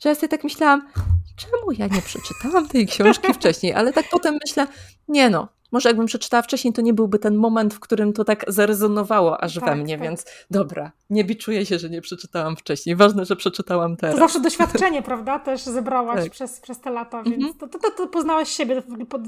[0.00, 0.88] że ja sobie tak myślałam,
[1.36, 3.74] czemu ja nie przeczytałam tej książki wcześniej?
[3.74, 4.66] Ale tak potem myślę,
[5.08, 8.44] nie no, może jakbym przeczytała wcześniej, to nie byłby ten moment, w którym to tak
[8.48, 10.02] zarezonowało aż tak, we mnie, tak.
[10.02, 12.96] więc dobra, nie biczuję się, że nie przeczytałam wcześniej.
[12.96, 14.14] Ważne, że przeczytałam teraz.
[14.14, 15.38] To zawsze doświadczenie, prawda?
[15.38, 16.32] Też zebrałaś tak.
[16.32, 17.58] przez, przez te lata, więc mm -hmm.
[17.58, 18.82] to, to, to, poznałaś siebie.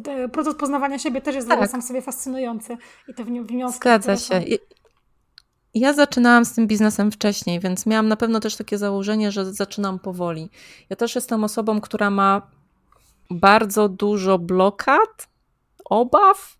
[0.08, 1.70] E, proces poznawania siebie też jest tak.
[1.70, 2.76] sam sobie fascynujący
[3.08, 3.78] i te wnioski.
[3.78, 4.42] Zgadza się.
[5.78, 9.98] Ja zaczynałam z tym biznesem wcześniej, więc miałam na pewno też takie założenie, że zaczynam
[9.98, 10.50] powoli.
[10.90, 12.50] Ja też jestem osobą, która ma
[13.30, 15.28] bardzo dużo blokad,
[15.84, 16.58] obaw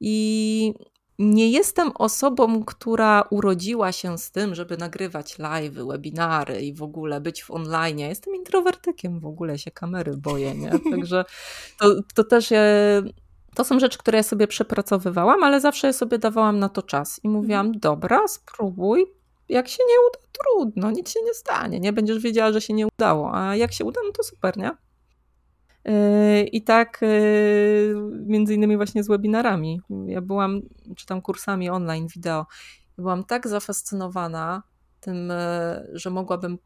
[0.00, 0.74] i
[1.18, 7.20] nie jestem osobą, która urodziła się z tym, żeby nagrywać live, webinary i w ogóle
[7.20, 7.98] być w online.
[7.98, 10.70] Jestem introwertykiem, w ogóle się kamery boję, nie?
[10.90, 11.24] Także
[11.80, 13.02] to, to też je,
[13.58, 17.28] to są rzeczy, które ja sobie przepracowywałam, ale zawsze sobie dawałam na to czas i
[17.28, 17.80] mówiłam, mhm.
[17.80, 19.06] dobra, spróbuj,
[19.48, 22.86] jak się nie uda, trudno, nic się nie stanie, nie będziesz wiedziała, że się nie
[22.86, 24.70] udało, a jak się uda, no to super, nie?
[25.84, 27.94] Yy, I tak yy,
[28.26, 29.80] między innymi właśnie z webinarami.
[30.06, 30.60] Ja byłam,
[30.96, 32.46] czy tam kursami online, wideo.
[32.98, 34.62] Byłam tak zafascynowana
[35.00, 36.58] tym, yy, że mogłabym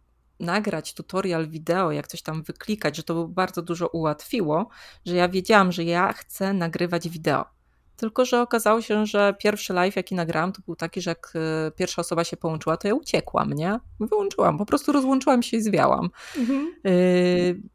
[0.42, 4.68] nagrać tutorial wideo, jak coś tam wyklikać, że to bardzo dużo ułatwiło,
[5.06, 7.61] że ja wiedziałam, że ja chcę nagrywać wideo.
[7.96, 11.70] Tylko, że okazało się, że pierwszy live, jaki nagrałam, to był taki, że jak e,
[11.70, 13.80] pierwsza osoba się połączyła, to ja uciekłam, nie?
[14.00, 16.10] Wyłączyłam, po prostu rozłączyłam się i zwiałam.
[16.38, 16.74] Mhm.
[16.84, 16.90] E,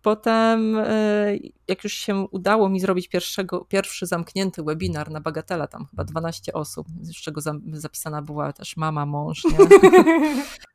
[0.02, 5.86] potem, e, jak już się udało mi zrobić pierwszego, pierwszy zamknięty webinar na Bagatela, tam
[5.86, 7.42] chyba 12 osób, z czego
[7.74, 9.58] zapisana była też mama, mąż, nie?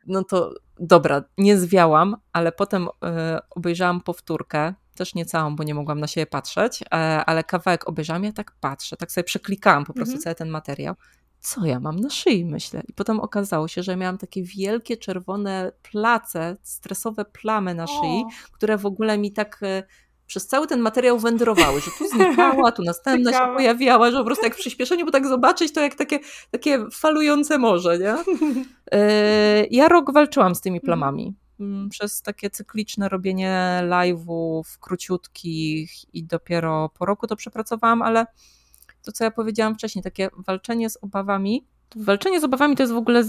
[0.07, 2.89] No to dobra, nie zwiałam, ale potem
[3.51, 6.87] obejrzałam powtórkę też nie całą, bo nie mogłam na siebie patrzeć, e,
[7.25, 10.23] ale kawałek obejrzałam, ja tak patrzę, tak sobie przeklikałam po prostu mhm.
[10.23, 10.95] cały ten materiał.
[11.41, 12.83] Co ja mam na szyi, myślę.
[12.89, 18.29] I potem okazało się, że miałam takie wielkie czerwone place, stresowe plamy na szyi, o.
[18.53, 19.83] które w ogóle mi tak e,
[20.27, 24.45] przez cały ten materiał wędrowały, że tu znikała, tu następna się pojawiała, że po prostu
[24.45, 26.19] jak w przyspieszeniu, bo tak zobaczyć to jak takie,
[26.51, 28.17] takie falujące morze, nie?
[28.93, 30.87] E, ja rok walczyłam z tymi mhm.
[30.87, 31.35] plamami.
[31.91, 38.27] Przez takie cykliczne robienie live'ów króciutkich i dopiero po roku to przepracowałam, ale
[39.03, 42.97] to, co ja powiedziałam wcześniej, takie walczenie z obawami, walczenie z obawami to jest w
[42.97, 43.25] ogóle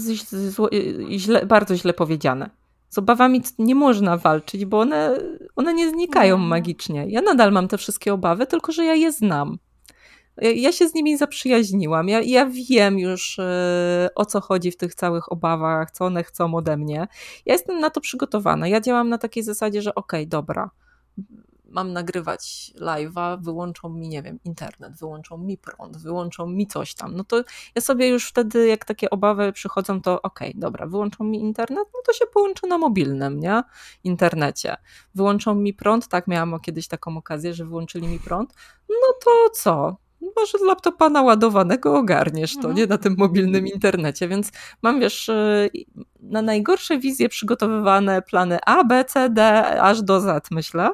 [1.10, 2.50] źle, bardzo źle powiedziane.
[2.90, 5.18] Z obawami nie można walczyć, bo one,
[5.56, 7.06] one nie znikają magicznie.
[7.08, 9.58] Ja nadal mam te wszystkie obawy, tylko że ja je znam.
[10.36, 12.08] Ja się z nimi zaprzyjaźniłam.
[12.08, 16.54] Ja, ja wiem już e, o co chodzi w tych całych obawach, co one chcą
[16.54, 17.08] ode mnie.
[17.46, 18.68] Ja jestem na to przygotowana.
[18.68, 20.70] Ja działam na takiej zasadzie, że okej, okay, dobra,
[21.74, 27.16] mam nagrywać live'a, wyłączą mi, nie wiem, internet, wyłączą mi prąd, wyłączą mi coś tam,
[27.16, 27.42] no to
[27.74, 31.88] ja sobie już wtedy, jak takie obawy przychodzą, to okej, okay, dobra, wyłączą mi internet,
[31.94, 33.62] no to się połączę na mobilnym, nie?
[34.04, 34.76] Internecie.
[35.14, 38.54] Wyłączą mi prąd, tak, miałam kiedyś taką okazję, że wyłączyli mi prąd,
[38.88, 40.03] no to co?
[40.36, 42.76] Może z laptopa naładowanego ogarniesz to, mhm.
[42.76, 44.50] nie na tym mobilnym internecie, więc
[44.82, 45.70] mam, wiesz, y,
[46.20, 50.90] na najgorsze wizje przygotowywane plany A, B, C, D, aż do Z, myślę.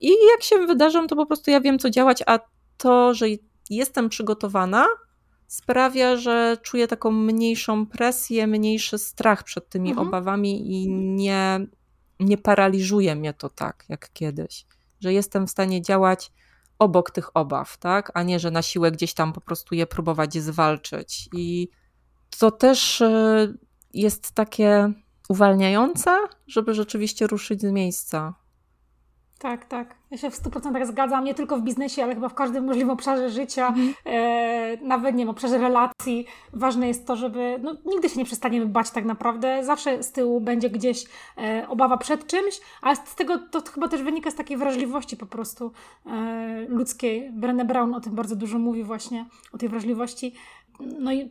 [0.00, 2.38] I jak się wydarzą, to po prostu ja wiem, co działać, a
[2.76, 3.26] to, że
[3.70, 4.86] jestem przygotowana,
[5.46, 10.08] sprawia, że czuję taką mniejszą presję, mniejszy strach przed tymi mhm.
[10.08, 11.66] obawami i nie,
[12.20, 14.66] nie paraliżuje mnie to tak, jak kiedyś.
[15.00, 16.32] Że jestem w stanie działać
[16.78, 18.10] obok tych obaw, tak?
[18.14, 21.28] A nie, że na siłę gdzieś tam po prostu je próbować zwalczyć.
[21.32, 21.68] I
[22.38, 23.58] to też y,
[23.94, 24.92] jest takie
[25.28, 28.34] uwalniające, żeby rzeczywiście ruszyć z miejsca.
[29.44, 29.94] Tak, tak.
[30.10, 33.30] Ja się w 100% zgadzam, nie tylko w biznesie, ale chyba w każdym możliwym obszarze
[33.30, 33.94] życia, mm.
[34.04, 36.26] e, nawet nie wiem, obszarze relacji.
[36.52, 39.64] Ważne jest to, żeby no, nigdy się nie przestaniemy bać tak naprawdę.
[39.64, 41.04] Zawsze z tyłu będzie gdzieś
[41.38, 45.26] e, obawa przed czymś, ale z tego to chyba też wynika z takiej wrażliwości po
[45.26, 45.72] prostu
[46.06, 47.32] e, ludzkiej.
[47.32, 50.34] Brené Brown o tym bardzo dużo mówi właśnie, o tej wrażliwości
[50.80, 51.30] no i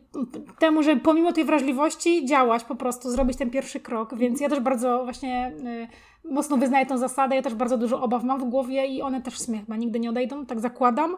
[0.58, 4.60] temu, że pomimo tej wrażliwości działać po prostu, zrobić ten pierwszy krok, więc ja też
[4.60, 5.52] bardzo właśnie
[6.24, 9.22] y, mocno wyznaję tą zasadę, ja też bardzo dużo obaw mam w głowie i one
[9.22, 11.16] też w sumie chyba nigdy nie odejdą, tak zakładam.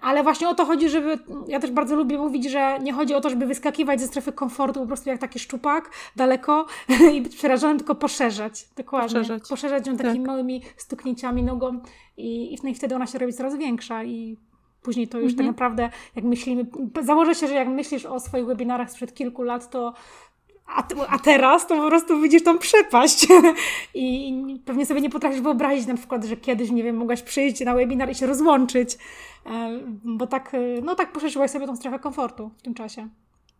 [0.00, 1.18] Ale właśnie o to chodzi, żeby.
[1.48, 4.80] Ja też bardzo lubię mówić, że nie chodzi o to, żeby wyskakiwać ze strefy komfortu
[4.80, 6.66] po prostu jak taki szczupak daleko
[7.14, 8.68] i być przerażonym, tylko poszerzać.
[8.76, 9.08] Dokładnie.
[9.08, 10.26] Poszerzać, poszerzać ją takimi tak.
[10.26, 11.80] małymi stuknięciami nogą
[12.16, 14.36] i, i wtedy ona się robi coraz większa i
[14.88, 15.54] Później to już tak mhm.
[15.54, 16.66] tak naprawdę, jak myślimy,
[17.02, 19.94] założę się, że jak myślisz o swoich webinarach sprzed kilku lat, to
[20.66, 23.26] a, a teraz to po prostu widzisz tą przepaść
[23.94, 27.74] i pewnie sobie nie potrafisz wyobrazić na przykład, że kiedyś, nie wiem, mogłaś przyjść na
[27.74, 28.98] webinar i się rozłączyć,
[29.46, 33.08] e, bo tak, e, no tak poszerzyłaś sobie tą strefę komfortu w tym czasie.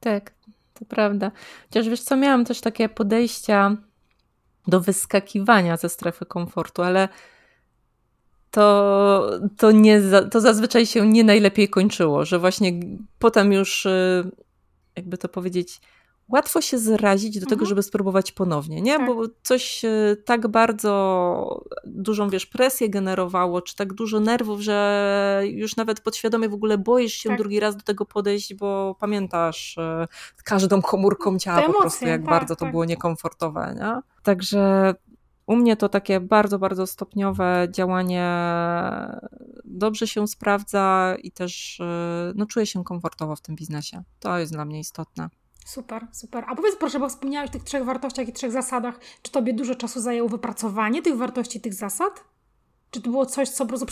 [0.00, 0.32] Tak,
[0.74, 1.30] to prawda.
[1.64, 3.76] Chociaż wiesz co, miałam też takie podejścia
[4.66, 7.08] do wyskakiwania ze strefy komfortu, ale
[8.50, 12.80] to, to, nie, to zazwyczaj się nie najlepiej kończyło, że właśnie
[13.18, 14.30] potem już, y,
[14.96, 15.80] jakby to powiedzieć,
[16.28, 17.50] łatwo się zrazić do mhm.
[17.50, 18.96] tego, żeby spróbować ponownie, nie?
[18.96, 19.06] Tak.
[19.06, 25.76] Bo coś y, tak bardzo dużą, wiesz, presję generowało, czy tak dużo nerwów, że już
[25.76, 27.38] nawet podświadomie w ogóle boisz się tak.
[27.38, 32.20] drugi raz do tego podejść, bo pamiętasz y, każdą komórką ciała emocje, po prostu, jak
[32.20, 32.70] tak, bardzo to tak.
[32.70, 34.00] było niekomfortowe, nie?
[34.22, 34.94] Także
[35.48, 38.28] u mnie to takie bardzo, bardzo stopniowe działanie
[39.64, 41.84] dobrze się sprawdza i też y,
[42.34, 44.02] no, czuję się komfortowo w tym biznesie.
[44.20, 45.28] To jest dla mnie istotne.
[45.66, 46.44] Super, super.
[46.48, 49.00] A powiedz proszę, bo wspomniałeś o tych trzech wartościach i trzech zasadach.
[49.22, 52.24] Czy tobie dużo czasu zajęło wypracowanie tych wartości, tych zasad?
[52.90, 53.87] Czy to było coś, co po prostu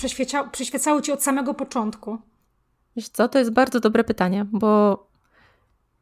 [0.52, 2.18] przyświecało ci od samego początku?
[2.96, 5.05] Wiesz co, to jest bardzo dobre pytanie, bo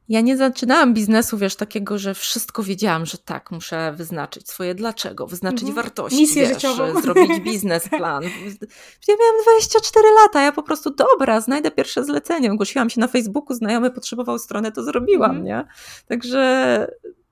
[0.09, 5.27] ja nie zaczynałam biznesu, wiesz, takiego, że wszystko wiedziałam, że tak, muszę wyznaczyć swoje dlaczego,
[5.27, 5.77] wyznaczyć mhm.
[5.77, 7.01] wartości, Misję wiesz, życiową.
[7.01, 8.23] zrobić biznesplan.
[9.09, 12.53] ja miałam 24 lata, ja po prostu, dobra, znajdę pierwsze zlecenie.
[12.53, 15.47] Ogłosiłam się na Facebooku, znajomy potrzebował stronę, to zrobiłam, mhm.
[15.47, 15.65] nie?
[16.09, 16.87] Także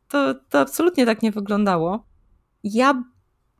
[0.08, 2.06] to, to absolutnie tak nie wyglądało.
[2.64, 3.04] Ja,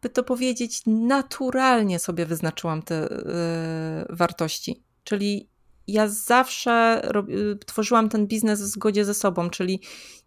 [0.03, 4.83] by to powiedzieć, naturalnie sobie wyznaczyłam te yy, wartości.
[5.05, 5.52] Czyli
[5.87, 9.81] ja zawsze y, tworzyłam ten biznes w zgodzie ze sobą, czyli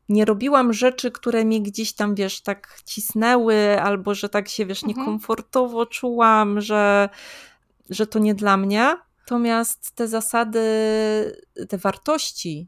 [0.10, 4.84] nie robiłam rzeczy, które mnie gdzieś tam, wiesz, tak cisnęły, albo że tak się, wiesz,
[4.84, 4.98] mhm.
[4.98, 7.10] niekomfortowo czułam, że,
[7.89, 8.98] że to nie dla mnie.
[9.20, 10.62] Natomiast te zasady,
[11.70, 12.68] te wartości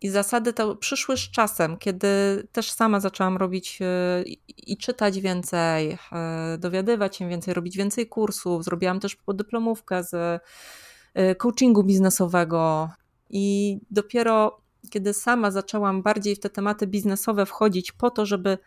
[0.00, 2.08] i zasady to przyszły z czasem, kiedy
[2.52, 8.64] też sama zaczęłam robić y, i czytać więcej, y, dowiadywać się więcej, robić więcej kursów.
[8.64, 10.42] Zrobiłam też podyplomówkę z
[11.38, 12.90] coachingu biznesowego.
[13.30, 18.58] I dopiero kiedy sama zaczęłam bardziej w te tematy biznesowe wchodzić po to, żeby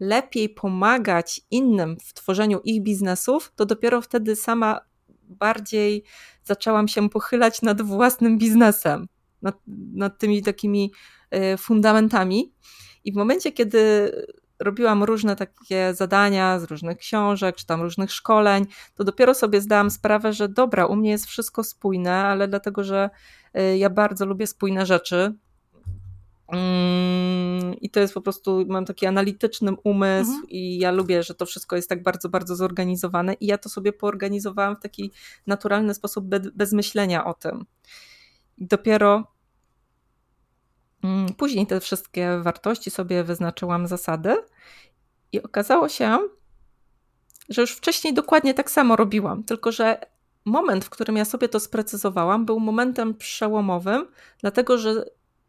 [0.00, 4.80] lepiej pomagać innym w tworzeniu ich biznesów, to dopiero wtedy sama
[5.28, 6.04] bardziej
[6.44, 9.08] zaczęłam się pochylać nad własnym biznesem,
[9.42, 9.58] nad,
[9.94, 10.92] nad tymi takimi
[11.34, 12.52] y, fundamentami.
[13.04, 14.12] I w momencie, kiedy
[14.60, 19.90] robiłam różne takie zadania z różnych książek, czy tam różnych szkoleń, to dopiero sobie zdałam
[19.90, 23.10] sprawę, że dobra, u mnie jest wszystko spójne, ale dlatego, że
[23.58, 25.34] y, ja bardzo lubię spójne rzeczy.
[26.52, 30.48] Mm, I to jest po prostu, mam taki analityczny umysł mhm.
[30.48, 33.92] i ja lubię, że to wszystko jest tak bardzo, bardzo zorganizowane i ja to sobie
[33.92, 35.12] poorganizowałam w taki
[35.46, 37.64] naturalny sposób, bez, myślenia o tym.
[38.58, 39.32] I dopiero
[41.36, 44.36] później te wszystkie wartości sobie wyznaczyłam zasady
[45.32, 46.18] i okazało się,
[47.48, 50.00] że już wcześniej dokładnie tak samo robiłam, tylko że
[50.44, 54.06] moment, w którym ja sobie to sprecyzowałam, był momentem przełomowym,
[54.40, 55.04] dlatego że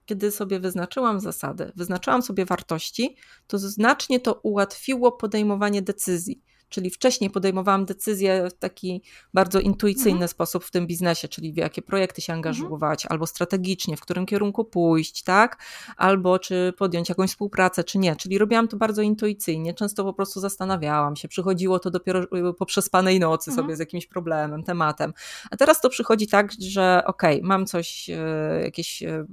[0.05, 3.15] kiedy sobie wyznaczyłam zasady, wyznaczałam sobie wartości,
[3.47, 6.41] to znacznie to ułatwiło podejmowanie decyzji.
[6.71, 9.01] Czyli wcześniej podejmowałam decyzje w taki
[9.33, 10.27] bardzo intuicyjny mhm.
[10.27, 12.37] sposób w tym biznesie, czyli w jakie projekty się mhm.
[12.37, 13.13] angażować, mhm.
[13.13, 15.63] albo strategicznie, w którym kierunku pójść, tak?
[15.97, 18.15] Albo czy podjąć jakąś współpracę, czy nie.
[18.15, 19.73] Czyli robiłam to bardzo intuicyjnie.
[19.73, 23.67] Często po prostu zastanawiałam się, przychodziło to dopiero y, po przespanej nocy mhm.
[23.67, 25.13] sobie z jakimś problemem, tematem.
[25.51, 28.15] A teraz to przychodzi tak, że okej, okay, mam coś, y,
[28.63, 29.25] jakieś y,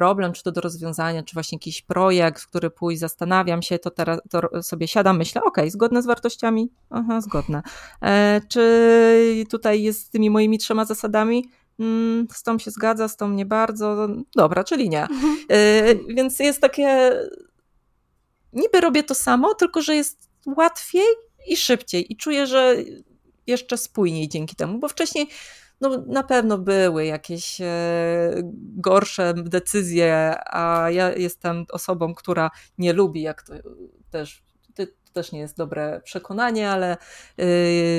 [0.00, 3.90] problem, czy to do rozwiązania, czy właśnie jakiś projekt, w który pójść, zastanawiam się, to
[3.90, 6.72] teraz to sobie siadam, myślę, ok, zgodne z wartościami?
[6.90, 7.62] Aha, zgodne.
[8.02, 11.50] E, czy tutaj jest z tymi moimi trzema zasadami?
[11.78, 14.08] Mm, z tą się zgadza, z tą nie bardzo.
[14.36, 15.06] Dobra, czyli nie.
[15.50, 17.12] E, więc jest takie.
[18.52, 21.06] Niby robię to samo, tylko że jest łatwiej
[21.46, 22.12] i szybciej.
[22.12, 22.76] I czuję, że
[23.46, 25.28] jeszcze spójniej dzięki temu, bo wcześniej
[25.80, 27.66] no na pewno były jakieś e,
[28.76, 33.54] gorsze decyzje, a ja jestem osobą, która nie lubi, jak to
[34.10, 34.42] też
[34.74, 36.96] to też nie jest dobre przekonanie, ale
[37.36, 37.46] e,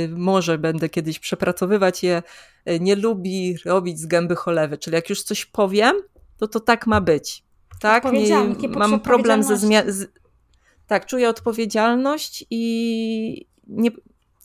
[0.09, 2.23] może będę kiedyś przepracowywać je,
[2.65, 5.95] e, nie lubi robić z gęby cholewy, czyli jak już coś powiem,
[6.37, 7.43] to to tak ma być.
[7.79, 9.91] Tak, nie, mam problem ze zmianą.
[10.87, 13.89] Tak, czuję odpowiedzialność i nie,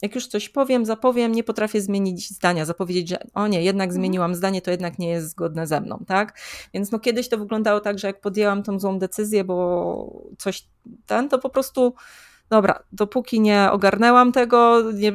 [0.02, 4.00] jak już coś powiem, zapowiem, nie potrafię zmienić zdania, zapowiedzieć, że o nie, jednak mhm.
[4.00, 6.38] zmieniłam zdanie, to jednak nie jest zgodne ze mną, tak?
[6.74, 10.68] Więc no kiedyś to wyglądało tak, że jak podjęłam tą złą decyzję, bo coś
[11.06, 11.94] ten, to po prostu
[12.50, 15.12] dobra, dopóki nie ogarnęłam tego, nie,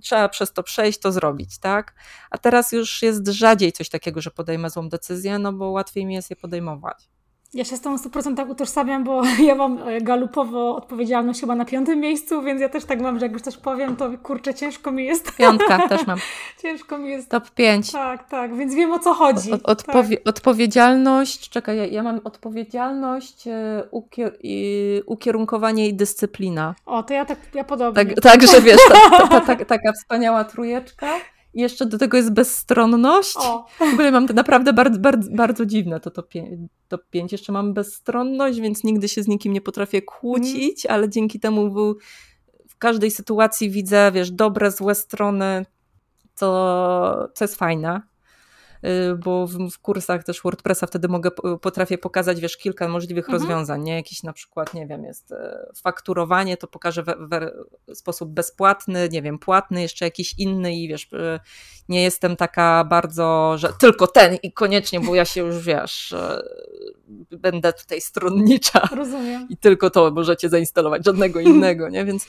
[0.00, 1.94] trzeba przez to przejść, to zrobić, tak?
[2.30, 6.14] A teraz już jest rzadziej coś takiego, że podejmę złą decyzję, no bo łatwiej mi
[6.14, 7.08] jest je podejmować.
[7.54, 12.00] Ja się z tą 100% utożsamiam, bo ja mam e, galupowo odpowiedzialność chyba na piątym
[12.00, 15.04] miejscu, więc ja też tak mam, że jak już coś powiem, to kurczę, ciężko mi
[15.04, 15.36] jest.
[15.36, 16.18] Piątka też mam.
[16.62, 17.28] ciężko mi jest.
[17.28, 17.92] Top 5.
[17.92, 19.52] Tak, tak, więc wiem o co chodzi.
[19.64, 20.06] Od, tak.
[20.24, 24.38] Odpowiedzialność, czekaj, ja, ja mam odpowiedzialność, e, ukier
[25.06, 26.74] ukierunkowanie i dyscyplina.
[26.86, 28.04] O, to ja tak, ja podobnie.
[28.04, 28.80] Tak, tak że wiesz,
[29.10, 31.06] ta, ta, ta, taka wspaniała trujeczka.
[31.58, 33.36] I jeszcze do tego jest bezstronność.
[33.36, 33.66] O.
[33.78, 36.48] W ogóle mam to naprawdę bardzo, bardzo, bardzo dziwne to top 5.
[36.88, 37.32] Top 5.
[37.32, 40.94] Jeszcze mam bezstronność, więc nigdy się z nikim nie potrafię kłócić, mm.
[40.94, 41.94] ale dzięki temu w,
[42.68, 45.66] w każdej sytuacji widzę, wiesz, dobre, złe strony,
[46.34, 48.00] co, co jest fajne.
[48.84, 53.38] Y, bo w, w, kursach też WordPressa wtedy mogę, potrafię pokazać, wiesz, kilka możliwych mhm.
[53.38, 53.94] rozwiązań, nie?
[53.94, 57.14] Jakiś na przykład, nie wiem, jest e, fakturowanie, to pokażę w,
[57.94, 61.40] sposób bezpłatny, nie wiem, płatny, jeszcze jakiś inny i wiesz, e,
[61.88, 66.42] nie jestem taka bardzo, że tylko ten i koniecznie, bo ja się już, wiesz, e,
[67.30, 68.88] będę tutaj stronnicza.
[68.96, 69.46] Rozumiem.
[69.50, 72.04] I tylko to możecie zainstalować, żadnego innego, nie?
[72.04, 72.26] Więc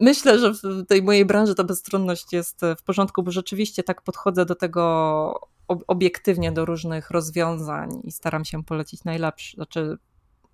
[0.00, 4.46] myślę, że w tej mojej branży ta bezstronność jest w porządku, bo rzeczywiście tak podchodzę
[4.46, 5.51] do tego
[5.86, 9.98] obiektywnie do różnych rozwiązań i staram się polecić najlepsze, znaczy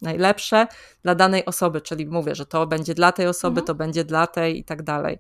[0.03, 0.67] najlepsze
[1.03, 3.67] dla danej osoby, czyli mówię, że to będzie dla tej osoby, mhm.
[3.67, 5.19] to będzie dla tej i tak dalej.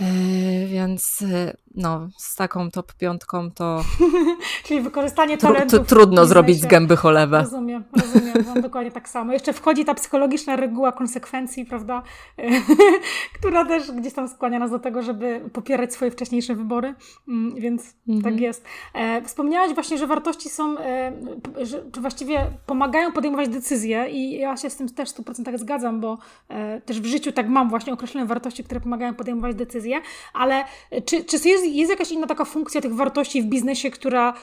[0.00, 3.84] Yy, więc yy, no, z taką top piątką to.
[4.64, 5.70] Czyli wykorzystanie talentów.
[5.70, 7.40] Tru, trudno zrobić z gęby cholewę.
[7.40, 8.44] Rozumiem, rozumiem.
[8.46, 9.32] Mam dokładnie tak samo.
[9.32, 12.02] Jeszcze wchodzi ta psychologiczna reguła konsekwencji, prawda?
[13.38, 16.94] która też gdzieś tam skłania nas do tego, żeby popierać swoje wcześniejsze wybory.
[17.28, 18.34] Mm, więc mhm.
[18.34, 18.64] tak jest.
[18.94, 21.12] E, wspomniałaś właśnie, że wartości są, e,
[21.56, 26.00] że, że właściwie pomagają podejmować decyzje, i ja się z tym też w 100% zgadzam,
[26.00, 29.91] bo e, też w życiu tak mam właśnie określone wartości, które pomagają podejmować decyzje.
[30.32, 30.64] Ale
[31.04, 34.34] czy, czy jest, jest jakaś inna taka funkcja tych wartości w biznesie, która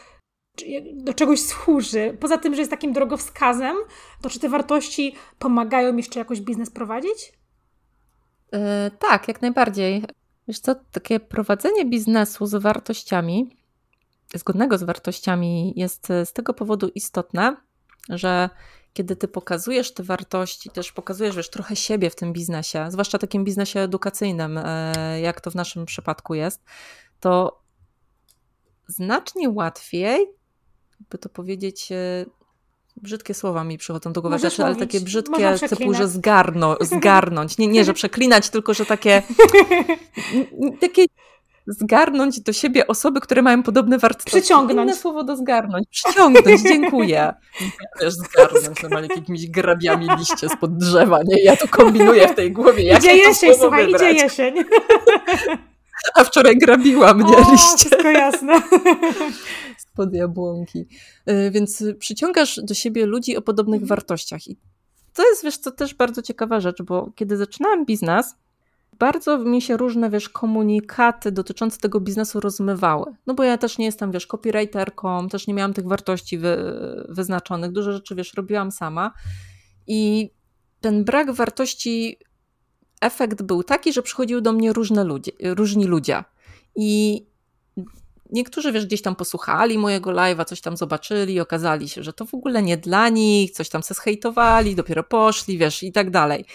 [0.93, 2.17] do czegoś służy?
[2.19, 3.77] Poza tym, że jest takim drogowskazem,
[4.21, 7.33] to czy te wartości pomagają jeszcze jakoś biznes prowadzić?
[8.51, 8.59] Yy,
[8.99, 10.03] tak, jak najbardziej.
[10.47, 13.57] Wiesz co, takie prowadzenie biznesu z wartościami,
[14.35, 17.55] zgodnego z wartościami, jest z tego powodu istotne,
[18.09, 18.49] że
[18.93, 23.43] kiedy ty pokazujesz te wartości, też pokazujesz wiesz, trochę siebie w tym biznesie, zwłaszcza takim
[23.43, 26.63] biznesie edukacyjnym, e, jak to w naszym przypadku jest,
[27.19, 27.61] to
[28.87, 30.27] znacznie łatwiej,
[31.09, 32.25] by to powiedzieć, e,
[33.01, 37.57] brzydkie słowa mi przychodzą do głowy, rzeczy, ale takie brzydkie typu, że zgarno, zgarnąć.
[37.57, 39.23] Nie, nie, że przeklinać, tylko że takie,
[40.81, 41.05] takie
[41.67, 44.39] zgarnąć do siebie osoby, które mają podobne wartości.
[44.39, 44.87] Przyciągnąć.
[44.87, 45.87] Inne słowo do zgarnąć.
[45.89, 47.33] Przyciągnąć, dziękuję.
[47.99, 51.43] Też zgarnąć normalnie jakimiś grabiami liście spod drzewa, nie?
[51.43, 52.83] Ja to kombinuję w tej głowie.
[52.83, 54.01] Jak idzie jesień, słuchaj, wybrać.
[54.01, 54.55] idzie jesień.
[56.15, 57.77] A wczoraj grabiła mnie o, liście.
[57.77, 58.61] Wszystko jasne.
[59.87, 60.85] Spod jabłonki.
[61.29, 63.87] Y, więc przyciągasz do siebie ludzi o podobnych mhm.
[63.87, 64.47] wartościach.
[64.47, 64.57] I
[65.13, 68.35] to jest, wiesz co, też bardzo ciekawa rzecz, bo kiedy zaczynałam biznes,
[68.99, 73.13] bardzo mi się różne, wiesz, komunikaty dotyczące tego biznesu rozmywały.
[73.27, 76.57] No bo ja też nie jestem, wiesz, copywriterką, też nie miałam tych wartości wy,
[77.09, 77.71] wyznaczonych.
[77.71, 79.11] Dużo rzeczy, wiesz, robiłam sama.
[79.87, 80.29] I
[80.81, 82.17] ten brak wartości,
[83.01, 86.23] efekt był taki, że przychodziły do mnie różne ludzie, różni ludzie.
[86.75, 87.25] I
[88.31, 92.33] niektórzy, wiesz, gdzieś tam posłuchali mojego live'a, coś tam zobaczyli, okazali się, że to w
[92.33, 96.45] ogóle nie dla nich, coś tam se zhejtowali, dopiero poszli, wiesz, i tak dalej.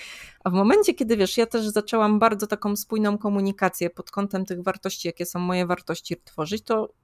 [0.45, 4.63] A w momencie, kiedy wiesz, ja też zaczęłam bardzo taką spójną komunikację pod kątem tych
[4.63, 6.95] wartości, jakie są moje wartości tworzyć, to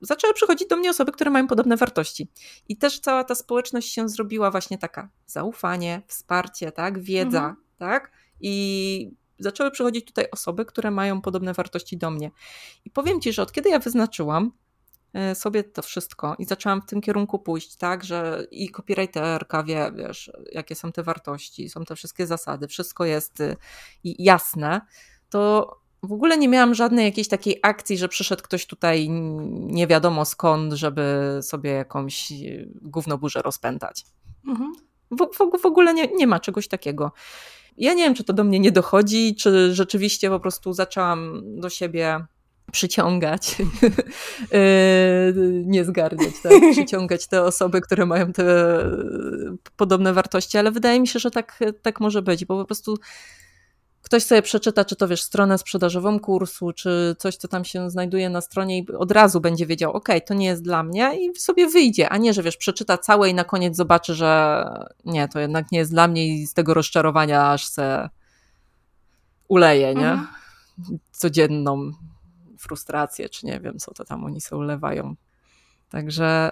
[0.00, 2.28] zaczęły przychodzić do mnie osoby, które mają podobne wartości.
[2.68, 7.56] I też cała ta społeczność się zrobiła właśnie taka zaufanie, wsparcie, tak, wiedza, mhm.
[7.78, 8.12] tak?
[8.40, 12.30] I zaczęły przychodzić tutaj osoby, które mają podobne wartości do mnie.
[12.84, 14.52] I powiem ci, że od kiedy ja wyznaczyłam,
[15.34, 20.30] sobie to wszystko i zaczęłam w tym kierunku pójść, tak, że i copywriterka wie, wiesz,
[20.52, 23.56] jakie są te wartości, są te wszystkie zasady, wszystko jest y,
[24.04, 24.80] jasne,
[25.30, 25.70] to
[26.02, 29.08] w ogóle nie miałam żadnej jakiejś takiej akcji, że przyszedł ktoś tutaj
[29.50, 34.04] nie wiadomo skąd, żeby sobie jakąś y, gównoburzę rozpętać.
[34.46, 34.72] Mhm.
[35.10, 37.12] W, w, w, ogóle nie, nie ma czegoś takiego.
[37.76, 41.70] Ja nie wiem, czy to do mnie nie dochodzi, czy rzeczywiście po prostu zaczęłam do
[41.70, 42.26] siebie
[42.72, 43.56] przyciągać,
[44.52, 44.58] e,
[45.64, 46.52] nie zgarniać, tak?
[46.72, 48.44] przyciągać te osoby, które mają te
[49.76, 52.96] podobne wartości, ale wydaje mi się, że tak, tak może być, bo po prostu
[54.02, 58.30] ktoś sobie przeczyta, czy to wiesz, stronę sprzedażową kursu, czy coś, co tam się znajduje
[58.30, 61.68] na stronie i od razu będzie wiedział, ok, to nie jest dla mnie i sobie
[61.68, 64.64] wyjdzie, a nie, że wiesz, przeczyta całe i na koniec zobaczy, że
[65.04, 68.08] nie, to jednak nie jest dla mnie i z tego rozczarowania aż se
[69.48, 70.10] uleje, nie?
[70.10, 70.28] Mhm.
[71.12, 71.92] Codzienną
[72.58, 75.14] frustrację, czy nie wiem, co to tam oni sobie ulewają.
[75.88, 76.50] Także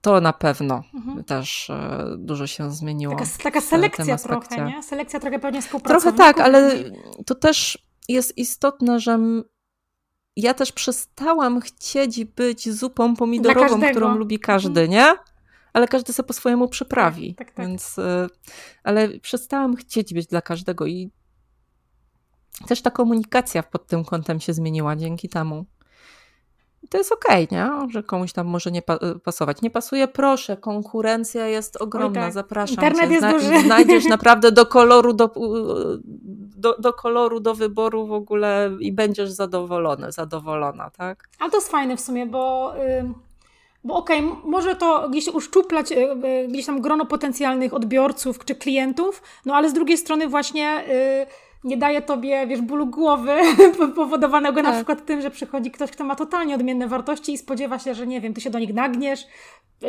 [0.00, 1.24] to na pewno mhm.
[1.24, 3.16] też e, dużo się zmieniło.
[3.16, 4.82] Taka, taka selekcja trochę, nie?
[4.82, 6.16] Selekcja trochę pewnie współpracowników.
[6.16, 6.74] Trochę tak, ale
[7.26, 7.78] to też
[8.08, 9.18] jest istotne, że
[10.36, 14.90] ja też przestałam chcieć być zupą pomidorową, którą lubi każdy, mhm.
[14.90, 15.14] nie?
[15.72, 17.34] Ale każdy sobie po swojemu przyprawi.
[17.34, 17.66] Tak, tak, tak.
[17.66, 18.26] Więc, e,
[18.84, 21.10] ale przestałam chcieć być dla każdego i
[22.66, 25.64] też ta komunikacja pod tym kątem się zmieniła dzięki temu.
[26.82, 27.92] I to jest okej, okay, nie?
[27.92, 28.82] że komuś tam może nie
[29.24, 29.62] pasować.
[29.62, 32.32] Nie pasuje, proszę, konkurencja jest ogromna, tak.
[32.32, 33.14] zapraszam Internet cię.
[33.14, 33.60] Jest Zna duży.
[33.66, 35.30] Znajdziesz naprawdę do koloru, do,
[36.56, 41.28] do, do, koloru, do wyboru w ogóle i będziesz zadowolony, zadowolona, tak?
[41.38, 42.74] Ale to jest fajne w sumie, bo...
[43.84, 48.54] Bo okej, okay, może to gdzieś uszczuplać y, y, gdzieś tam grono potencjalnych odbiorców czy
[48.54, 50.84] klientów, no ale z drugiej strony właśnie
[51.64, 53.36] nie daje tobie, wiesz, bólu głowy
[53.96, 54.64] powodowanego tak.
[54.64, 58.06] na przykład tym, że przychodzi ktoś, kto ma totalnie odmienne wartości i spodziewa się, że
[58.06, 59.26] nie wiem, ty się do nich nagniesz,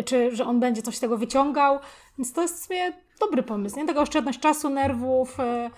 [0.05, 1.79] czy że on będzie coś z tego wyciągał.
[2.17, 3.85] Więc to jest w sumie dobry pomysł, nie?
[3.85, 5.39] Taka oszczędność czasu, nerwów.
[5.39, 5.69] E,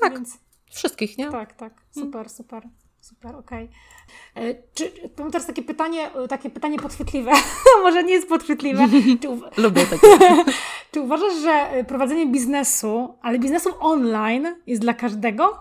[0.00, 0.38] tak, więc...
[0.70, 1.30] wszystkich, nie?
[1.30, 2.28] Tak, tak, super, mm.
[2.28, 2.68] super.
[3.00, 3.68] Super, okej.
[4.34, 4.44] Okay.
[4.44, 7.32] E, czy, mam teraz takie pytanie, e, takie pytanie podchwytliwe.
[7.82, 8.88] Może nie jest podchwytliwe.
[9.22, 10.44] Czy, Lubię takie.
[10.96, 15.58] Czy uważasz, że e, prowadzenie biznesu, ale biznesu online jest dla każdego?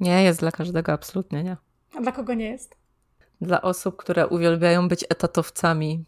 [0.00, 1.56] Nie, jest dla każdego, absolutnie nie.
[1.96, 2.76] A dla kogo nie jest?
[3.40, 6.04] Dla osób, które uwielbiają być etatowcami.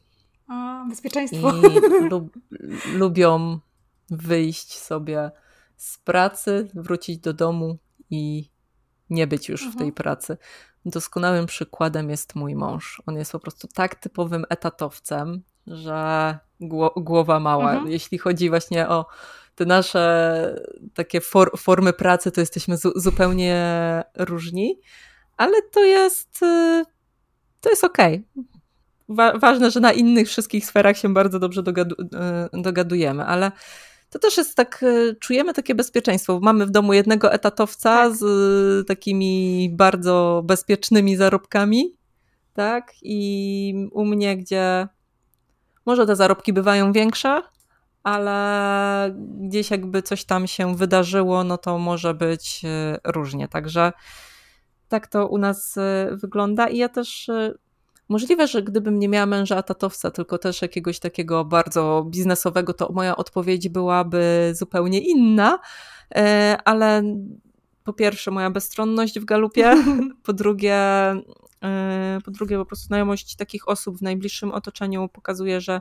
[0.49, 1.53] A, bezpieczeństwo.
[1.53, 1.63] I
[2.11, 2.39] lub,
[2.95, 3.59] lubią
[4.11, 5.31] wyjść sobie
[5.77, 7.79] z pracy, wrócić do domu
[8.11, 8.51] i
[9.11, 9.73] nie być już mhm.
[9.73, 9.95] w tej mhm.
[9.95, 10.37] pracy.
[10.87, 13.03] Doskonałym przykładem jest mój mąż.
[13.07, 16.39] On jest po prostu tak typowym etatowcem, że
[16.97, 17.73] głowa mała.
[17.73, 17.91] Mhm.
[17.91, 19.07] Jeśli chodzi właśnie o
[19.55, 23.65] te nasze takie for formy pracy, to jesteśmy zu zupełnie
[24.19, 24.81] różni,
[25.37, 26.85] ale to jest y,
[27.61, 28.15] to jest okej.
[28.15, 28.45] Okay.
[29.09, 31.95] Wa ważne, że na innych wszystkich sferach się bardzo dobrze dogadu
[32.55, 33.53] y, dogadujemy, ale
[34.15, 36.41] to też jest tak, e, czujemy takie bezpieczeństwo.
[36.43, 38.17] Mamy w domu jednego etatowca tak.
[38.17, 41.95] z takimi bardzo bezpiecznymi zarobkami,
[42.53, 42.93] tak?
[43.03, 44.89] I u mnie, gdzie
[45.87, 47.43] może te zarobki bywają większe,
[48.03, 53.49] ale gdzieś jakby coś tam się wydarzyło, no to może być e, różnie.
[53.49, 53.93] Także
[54.89, 55.78] tak to u nas
[56.12, 57.30] wygląda i ja też
[58.09, 63.16] Możliwe, że gdybym nie miała męża tatowca, tylko też jakiegoś takiego bardzo biznesowego, to moja
[63.16, 65.59] odpowiedź byłaby zupełnie inna,
[66.64, 67.03] ale
[67.85, 69.74] po pierwsze moja bezstronność w galupie,
[70.26, 70.78] po drugie
[72.25, 75.81] po drugie po prostu znajomość takich osób w najbliższym otoczeniu pokazuje, że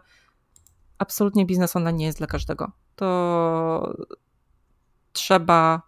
[0.98, 2.72] absolutnie biznes online nie jest dla każdego.
[2.96, 3.98] To
[5.14, 5.82] trzeba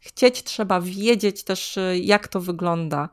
[0.00, 3.08] chcieć, trzeba wiedzieć też, jak to wygląda.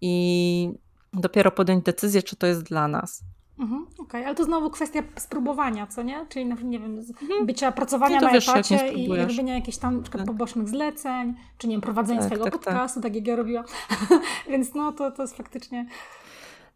[0.00, 0.72] I
[1.12, 3.22] dopiero podjąć decyzję, czy to jest dla nas.
[3.60, 4.26] Mhm, Okej, okay.
[4.26, 6.26] ale to znowu kwestia spróbowania, co nie?
[6.28, 7.46] Czyli nie wiem, mhm.
[7.46, 10.26] bycia pracowania na wiesz, etacie i robienia jakichś tam na przykład tak.
[10.26, 12.62] pobocznych zleceń, czy nie wiem, prowadzenia tak, swojego tak, tak.
[12.62, 13.10] podcastu, tak.
[13.10, 13.64] tak jak ja robiłam.
[14.50, 15.86] Więc no to, to jest faktycznie...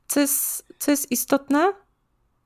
[0.06, 1.72] Co jest, co jest istotne,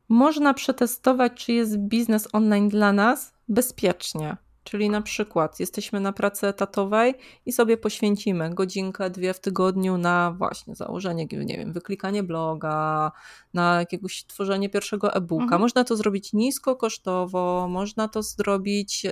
[0.08, 4.36] można przetestować, czy jest biznes online dla nas bezpiecznie.
[4.68, 7.14] Czyli na przykład jesteśmy na pracy etatowej
[7.46, 13.12] i sobie poświęcimy godzinkę, dwie w tygodniu na właśnie założenie, nie wiem, wyklikanie bloga,
[13.54, 15.44] na jakiegoś tworzenie pierwszego e-booka.
[15.44, 15.60] Mhm.
[15.60, 19.10] Można to zrobić niskokosztowo, można to zrobić y,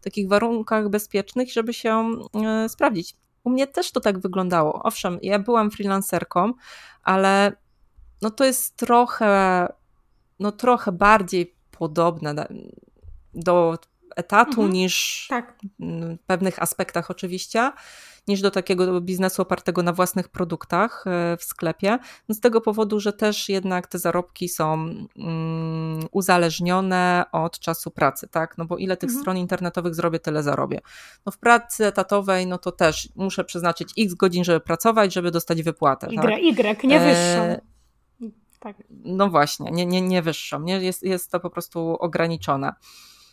[0.00, 2.10] w takich warunkach bezpiecznych, żeby się
[2.64, 3.16] y, sprawdzić.
[3.44, 4.82] U mnie też to tak wyglądało.
[4.82, 6.52] Owszem, ja byłam freelancerką,
[7.02, 7.52] ale
[8.22, 9.66] no to jest trochę,
[10.38, 12.46] no trochę bardziej podobne
[13.34, 13.78] do
[14.18, 14.72] etatu mhm.
[14.72, 15.58] niż tak.
[15.78, 17.72] w pewnych aspektach oczywiście,
[18.28, 21.98] niż do takiego biznesu opartego na własnych produktach e, w sklepie.
[22.28, 24.74] No z tego powodu, że też jednak te zarobki są
[25.16, 28.58] mm, uzależnione od czasu pracy, tak?
[28.58, 29.22] No bo ile tych mhm.
[29.22, 30.80] stron internetowych zrobię, tyle zarobię.
[31.26, 35.62] No w pracy etatowej, no to też muszę przeznaczyć x godzin, żeby pracować, żeby dostać
[35.62, 36.06] wypłatę.
[36.06, 36.24] Y, tak?
[36.82, 37.42] y nie wyższą.
[37.42, 37.60] E
[38.60, 38.76] tak.
[38.90, 40.80] No właśnie, nie, nie, nie wyższą, nie?
[40.80, 42.72] Jest, jest to po prostu ograniczone.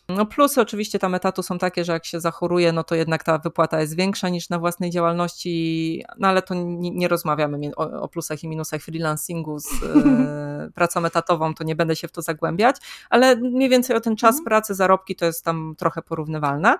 [0.09, 3.37] No plusy oczywiście tam etatu są takie, że jak się zachoruje, no to jednak ta
[3.37, 8.07] wypłata jest większa niż na własnej działalności, no ale to nie, nie rozmawiamy o, o,
[8.07, 12.75] plusach i minusach freelancingu z e, pracą etatową, to nie będę się w to zagłębiać,
[13.09, 14.45] ale mniej więcej o ten czas mhm.
[14.45, 16.77] pracy, zarobki to jest tam trochę porównywalne.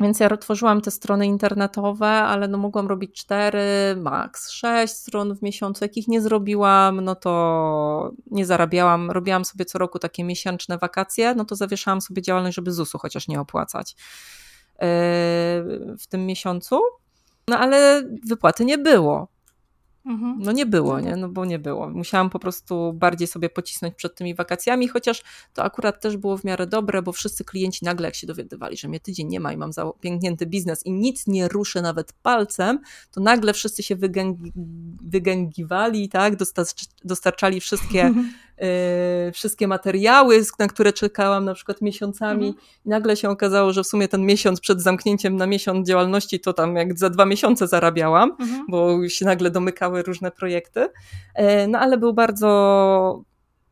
[0.00, 5.42] Więc ja tworzyłam te strony internetowe, ale no mogłam robić cztery, maks sześć stron w
[5.42, 5.84] miesiącu.
[5.84, 9.10] Jakich nie zrobiłam, no to nie zarabiałam.
[9.10, 13.28] Robiłam sobie co roku takie miesięczne wakacje, no to zawieszałam sobie działalność, żeby ZUS-u chociaż
[13.28, 14.86] nie opłacać yy,
[15.98, 16.80] w tym miesiącu.
[17.48, 19.28] No ale wypłaty nie było.
[20.06, 20.36] Mhm.
[20.38, 21.16] No nie było, nie?
[21.16, 21.90] No bo nie było.
[21.90, 25.22] Musiałam po prostu bardziej sobie pocisnąć przed tymi wakacjami, chociaż
[25.54, 28.88] to akurat też było w miarę dobre, bo wszyscy klienci nagle jak się dowiadywali, że
[28.88, 32.78] mnie tydzień nie ma i mam zapięknięty biznes i nic nie ruszę nawet palcem,
[33.10, 34.52] to nagle wszyscy się wygęgi,
[35.02, 36.34] wygęgiwali, tak?
[37.04, 38.14] dostarczali wszystkie
[39.32, 42.66] wszystkie materiały, na które czekałam na przykład miesiącami mhm.
[42.84, 46.76] nagle się okazało, że w sumie ten miesiąc przed zamknięciem na miesiąc działalności to tam
[46.76, 48.64] jak za dwa miesiące zarabiałam, mhm.
[48.68, 50.80] bo się nagle domykały różne projekty.
[50.80, 50.88] Y,
[51.68, 53.24] no ale był bardzo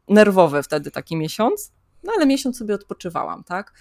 [0.08, 1.72] nerwowy wtedy taki miesiąc,
[2.02, 3.72] no ale miesiąc sobie odpoczywałam, tak?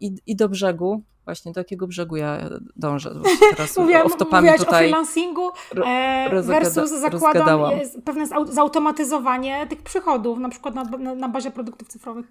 [0.00, 3.14] I, i do brzegu Właśnie do jakiego brzegu ja dążę?
[3.50, 5.50] Teraz Mówiłam, mówiłaś tutaj o freelancingu
[5.86, 7.60] e, versus zakładam
[8.04, 12.26] pewne zautomatyzowanie tych przychodów, na przykład na, na, na bazie produktów cyfrowych.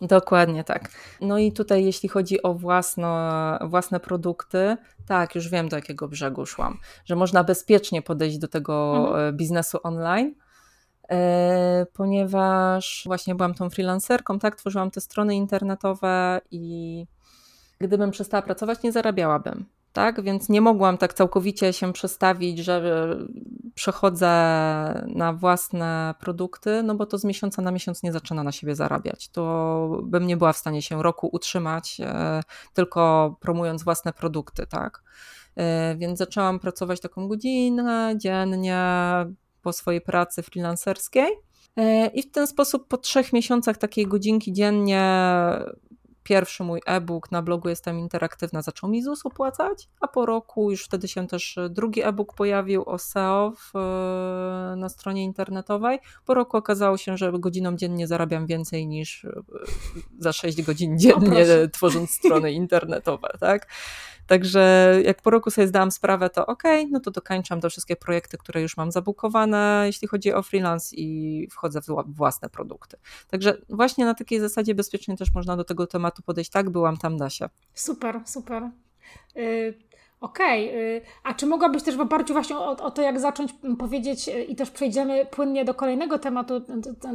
[0.00, 0.90] Dokładnie tak.
[1.20, 4.76] No i tutaj, jeśli chodzi o własne, własne produkty,
[5.06, 9.28] tak, już wiem do jakiego brzegu szłam, że można bezpiecznie podejść do tego mhm.
[9.28, 10.51] E, biznesu online, e,
[11.92, 17.06] ponieważ właśnie byłam tą freelancerką, tak, tworzyłam te strony internetowe i
[17.78, 19.66] gdybym przestała pracować, nie zarabiałabym.
[19.92, 23.16] Tak, więc nie mogłam tak całkowicie się przestawić, że
[23.74, 24.26] przechodzę
[25.06, 29.28] na własne produkty, no bo to z miesiąca na miesiąc nie zaczyna na siebie zarabiać.
[29.28, 32.40] To bym nie była w stanie się roku utrzymać, e,
[32.72, 35.02] tylko promując własne produkty, tak.
[35.56, 38.84] E, więc zaczęłam pracować taką godzinę dziennie
[39.62, 41.28] po swojej pracy freelancerskiej.
[41.76, 45.02] E, I w ten sposób po trzech miesiącach takiej godzinki dziennie
[46.22, 50.84] pierwszy mój e-book na blogu Jestem Interaktywna zaczął mi ZUS opłacać, a po roku już
[50.84, 55.98] wtedy się też drugi e-book pojawił o SEO w, e, na stronie internetowej.
[56.26, 59.42] Po roku okazało się, że godziną dziennie zarabiam więcej niż e,
[60.18, 63.68] za 6 godzin dziennie tworząc strony internetowe, tak?
[64.26, 68.38] Także jak po roku sobie zdałam sprawę, to ok, no to dokańczam te wszystkie projekty,
[68.38, 72.96] które już mam zabukowane, jeśli chodzi o freelance i wchodzę w własne produkty.
[73.28, 76.50] Także właśnie na takiej zasadzie bezpiecznie też można do tego tematu podejść.
[76.50, 77.48] Tak, byłam tam, da się.
[77.74, 78.70] Super, super.
[80.22, 81.00] Okej, okay.
[81.22, 84.56] a czy mogłabyś też w oparciu właśnie o, o, to, jak zacząć powiedzieć y, i
[84.56, 86.60] też przejdziemy płynnie do kolejnego tematu,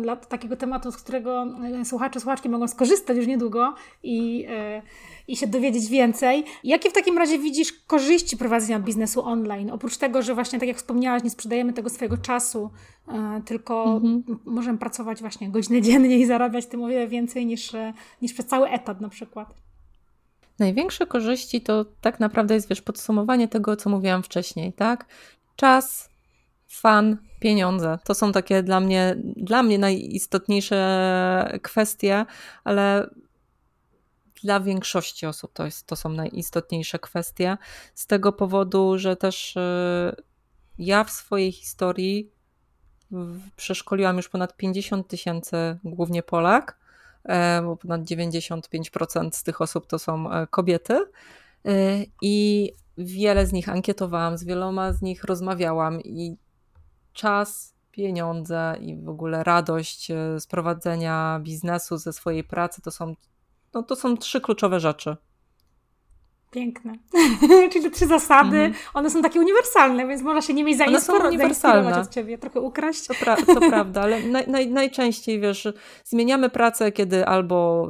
[0.01, 1.45] dla takiego tematu, z którego
[1.81, 4.81] y, słuchacze, słuchaczki mogą skorzystać już niedługo i, y,
[5.27, 6.43] i się dowiedzieć więcej.
[6.63, 9.71] Jakie w takim razie widzisz korzyści prowadzenia biznesu online?
[9.71, 12.69] Oprócz tego, że właśnie tak jak wspomniałaś, nie sprzedajemy tego swojego czasu,
[13.45, 14.23] tylko mhm.
[14.45, 17.71] możemy pracować właśnie godzinę dziennie i zarabiać tym o wiele więcej niż,
[18.21, 19.66] niż przez cały etat na przykład.
[20.59, 25.05] Największe korzyści to tak naprawdę jest, wiesz, podsumowanie tego, co mówiłam wcześniej, tak?
[25.55, 26.09] Czas,
[26.67, 27.99] fan, pieniądze.
[28.03, 32.25] To są takie dla mnie, dla mnie najistotniejsze kwestie,
[32.63, 33.09] ale
[34.43, 37.57] dla większości osób to, jest, to są najistotniejsze kwestie.
[37.93, 39.59] Z tego powodu, że też y,
[40.79, 42.31] ja w swojej historii
[43.55, 46.79] przeszkoliłam już ponad 50 tysięcy, głównie Polak,
[47.63, 51.05] bo ponad 95% z tych osób to są e, kobiety.
[52.21, 56.37] I wiele z nich ankietowałam, z wieloma z nich rozmawiałam i
[57.13, 60.07] czas, pieniądze i w ogóle radość
[60.39, 63.15] z prowadzenia biznesu, ze swojej pracy to są,
[63.73, 65.17] no to są trzy kluczowe rzeczy.
[66.57, 66.93] Piękne.
[67.71, 68.89] Czyli te trzy zasady, mm -hmm.
[68.93, 73.07] one są takie uniwersalne, więc można się nimi zainspirować od ciebie, trochę ukraść.
[73.07, 75.67] To, pra to prawda, ale naj, naj, najczęściej, wiesz,
[76.03, 77.87] zmieniamy pracę, kiedy albo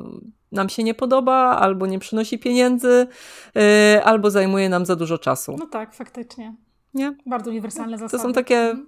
[0.51, 3.07] nam się nie podoba, albo nie przynosi pieniędzy,
[3.55, 5.55] yy, albo zajmuje nam za dużo czasu.
[5.59, 6.55] No tak, faktycznie.
[6.93, 7.15] Nie?
[7.25, 8.21] Bardzo uniwersalne zasady.
[8.21, 8.87] To są takie mhm.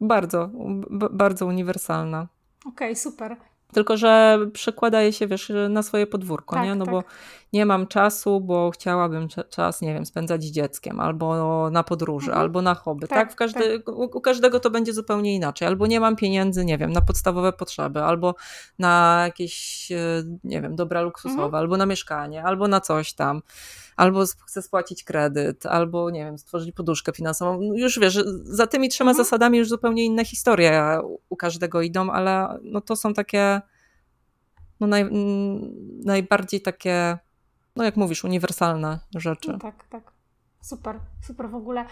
[0.00, 0.50] bardzo,
[1.10, 2.26] bardzo uniwersalne.
[2.66, 3.36] Okej, okay, super.
[3.74, 6.74] Tylko, że przekłada je się, wiesz, na swoje podwórko, tak, nie?
[6.74, 6.94] No tak.
[6.94, 7.02] bo
[7.52, 12.42] nie mam czasu, bo chciałabym czas, nie wiem, spędzać z dzieckiem, albo na podróży, mhm.
[12.42, 13.28] albo na hobby, tak?
[13.28, 13.34] tak?
[13.34, 13.88] Każdy, tak.
[13.88, 15.68] u, u, każdego to będzie zupełnie inaczej.
[15.68, 18.34] Albo nie mam pieniędzy, nie wiem, na podstawowe potrzeby, albo
[18.78, 21.54] na jakieś, e, nie wiem, dobra luksusowe, mhm.
[21.54, 23.42] albo na mieszkanie, albo na coś tam
[23.96, 27.60] albo chcę spłacić kredyt, albo nie wiem, stworzyć poduszkę finansową.
[27.62, 29.24] No już wiesz, za tymi trzema mhm.
[29.24, 33.60] zasadami już zupełnie inne historie u każdego idą, ale no to są takie
[34.80, 35.10] no naj,
[36.04, 37.18] najbardziej takie,
[37.76, 39.52] no jak mówisz, uniwersalne rzeczy.
[39.52, 40.13] No tak, tak.
[40.64, 41.84] Super, super w ogóle.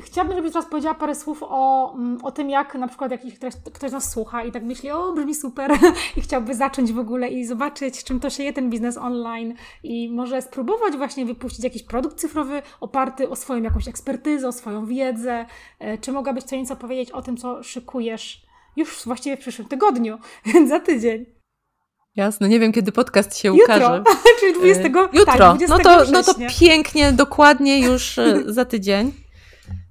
[0.00, 3.54] Chciałabym, żebyś teraz powiedziała parę słów o, mm, o tym, jak na przykład jak ktoś,
[3.72, 5.72] ktoś nas słucha i tak myśli, o brzmi super
[6.16, 10.10] i chciałby zacząć w ogóle i zobaczyć, czym to się je ten biznes online i
[10.12, 15.46] może spróbować właśnie wypuścić jakiś produkt cyfrowy oparty o swoją jakąś ekspertyzę, o swoją wiedzę.
[15.78, 18.46] E, czy mogłabyś co nieco powiedzieć o tym, co szykujesz
[18.76, 20.18] już właściwie w przyszłym tygodniu,
[20.68, 21.39] za tydzień?
[22.16, 23.64] Jasne, nie wiem kiedy podcast się Jutro.
[23.64, 24.02] ukaże.
[24.40, 25.24] Czyli 20, y, Jutro.
[25.24, 29.12] Tak, 20 no, to, no to pięknie, dokładnie już y, za tydzień.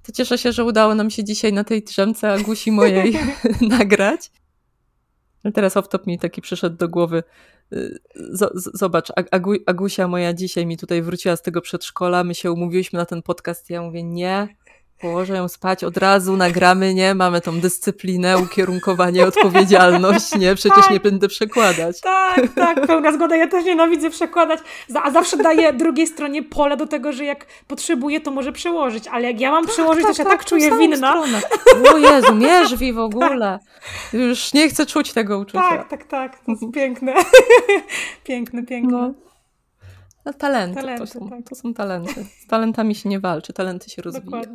[0.03, 3.17] To cieszę się, że udało nam się dzisiaj na tej drzemce Agusi mojej
[3.79, 4.31] nagrać.
[5.53, 7.23] Teraz off-top mi taki przyszedł do głowy.
[7.73, 7.99] Y,
[8.55, 13.05] zobacz, Agu, Agusia moja dzisiaj mi tutaj wróciła z tego przedszkola, my się umówiłyśmy na
[13.05, 14.55] ten podcast, ja mówię nie,
[15.01, 17.15] położę ją spać, od razu nagramy, nie?
[17.15, 20.55] Mamy tą dyscyplinę, ukierunkowanie, odpowiedzialność, nie?
[20.55, 22.01] Przecież tak, nie będę przekładać.
[22.01, 23.35] Tak, tak, pełna zgoda.
[23.35, 24.59] Ja też nienawidzę przekładać,
[25.03, 29.27] a zawsze daję drugiej stronie pole do tego, że jak potrzebuję, to może przełożyć, ale
[29.27, 31.09] jak ja mam tak, przełożyć, tak, to się tak, tak czuję winna.
[31.11, 31.41] Stronę.
[31.93, 33.59] O Jezu, mierzwi w ogóle.
[34.13, 35.69] Już nie chcę czuć tego uczucia.
[35.69, 36.39] Tak, tak, tak.
[36.39, 37.13] To jest piękne.
[38.27, 38.97] piękne, piękne.
[38.97, 39.28] No.
[40.29, 41.49] No, talenty, talenty to, są, tak.
[41.49, 42.25] to są talenty.
[42.39, 44.41] Z talentami się nie walczy, talenty się rozwija.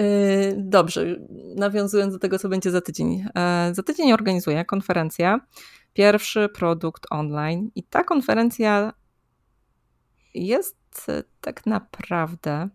[0.00, 1.06] Y, dobrze,
[1.56, 3.24] nawiązując do tego, co będzie za tydzień.
[3.34, 5.38] E, za tydzień organizuję konferencję.
[5.92, 8.92] Pierwszy produkt online i ta konferencja
[10.34, 11.10] jest
[11.40, 12.68] tak naprawdę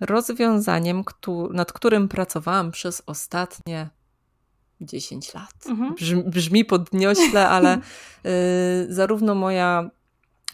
[0.00, 1.04] rozwiązaniem,
[1.50, 3.90] nad którym pracowałam przez ostatnie
[4.80, 5.54] 10 lat.
[5.68, 5.94] Mhm.
[5.94, 7.78] Brzmi, brzmi podniośle, ale
[8.26, 9.90] y, zarówno moja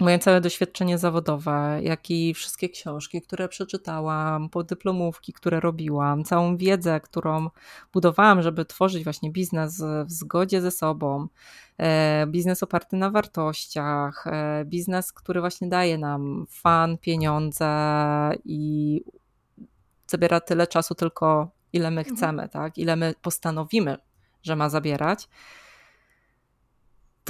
[0.00, 7.00] moje całe doświadczenie zawodowe, jak i wszystkie książki, które przeczytałam, podyplomówki, które robiłam, całą wiedzę,
[7.00, 7.50] którą
[7.92, 11.26] budowałam, żeby tworzyć właśnie biznes w zgodzie ze sobą,
[11.78, 17.70] e, biznes oparty na wartościach, e, biznes, który właśnie daje nam fan, pieniądze
[18.44, 19.00] i
[20.06, 22.16] zabiera tyle czasu tylko, ile my mhm.
[22.16, 22.78] chcemy, tak?
[22.78, 23.96] ile my postanowimy,
[24.42, 25.28] że ma zabierać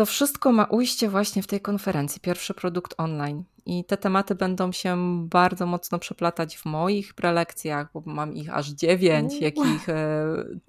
[0.01, 3.45] to wszystko ma ujście właśnie w tej konferencji, pierwszy produkt online.
[3.67, 4.97] I te tematy będą się
[5.29, 10.25] bardzo mocno przeplatać w moich prelekcjach, bo mam ich aż dziewięć, jakich, e,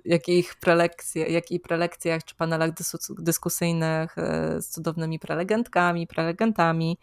[0.06, 2.72] jakich prelekcjach, jak i prelekcjach czy panelach
[3.20, 6.98] dyskusyjnych e, z cudownymi prelegentkami, prelegentami.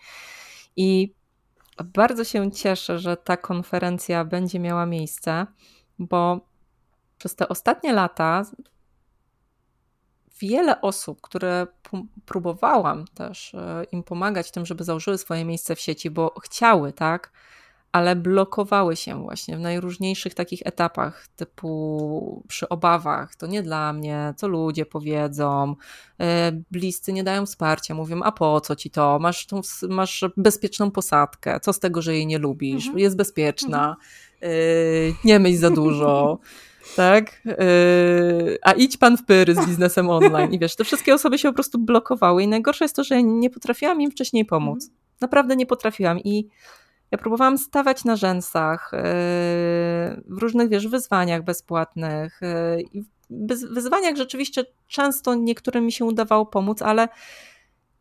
[0.76, 1.14] I
[1.85, 5.47] bardzo się cieszę, że ta konferencja będzie miała miejsce,
[5.99, 6.41] bo
[7.18, 8.43] przez te ostatnie lata
[10.41, 11.66] wiele osób, które
[12.26, 17.32] próbowałam też e, im pomagać tym, żeby założyły swoje miejsce w sieci, bo chciały, tak,
[17.93, 24.34] ale blokowały się właśnie w najróżniejszych takich etapach, typu przy obawach, to nie dla mnie,
[24.36, 25.74] co ludzie powiedzą,
[26.20, 30.91] e, bliscy nie dają wsparcia, mówią, a po co ci to, masz, tą, masz bezpieczną
[30.91, 32.99] posadkę, co z tego, że jej nie lubisz, mhm.
[32.99, 33.97] jest bezpieczna,
[34.41, 35.14] mhm.
[35.24, 36.39] nie myśl za dużo,
[36.97, 37.43] tak?
[37.45, 40.53] Yy, a idź pan w pyry z biznesem online.
[40.53, 43.51] I wiesz, te wszystkie osoby się po prostu blokowały i najgorsze jest to, że nie
[43.51, 44.84] potrafiłam im wcześniej pomóc.
[44.84, 44.99] Mhm.
[45.20, 46.49] Naprawdę nie potrafiłam i
[47.11, 48.99] ja próbowałam stawać na rzęsach yy,
[50.28, 52.41] w różnych, wiesz, wyzwaniach bezpłatnych.
[52.95, 57.09] Yy, w wyzwaniach rzeczywiście często niektórym mi się udawało pomóc, ale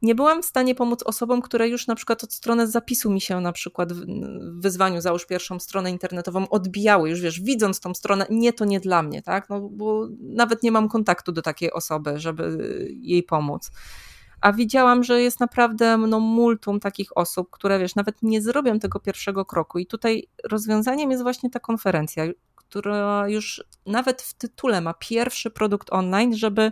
[0.02, 3.42] nie byłam w stanie pomóc osobom, które już na przykład od strony zapisu mi się
[3.42, 4.06] na przykład w
[4.62, 9.04] wyzwaniu załóż pierwszą stronę internetową odbijały, już wiesz, widząc tą stronę, nie, to nie dla
[9.04, 12.58] mnie, tak, no bo nawet nie mam kontaktu do takiej osoby, żeby
[13.02, 13.72] jej pomóc.
[14.42, 19.00] A widziałam, że jest naprawdę no, multum takich osób, które wiesz, nawet nie zrobią tego
[19.00, 19.80] pierwszego kroku.
[19.80, 22.24] I tutaj rozwiązaniem jest właśnie ta konferencja,
[22.56, 26.72] która już nawet w tytule ma pierwszy produkt online, żeby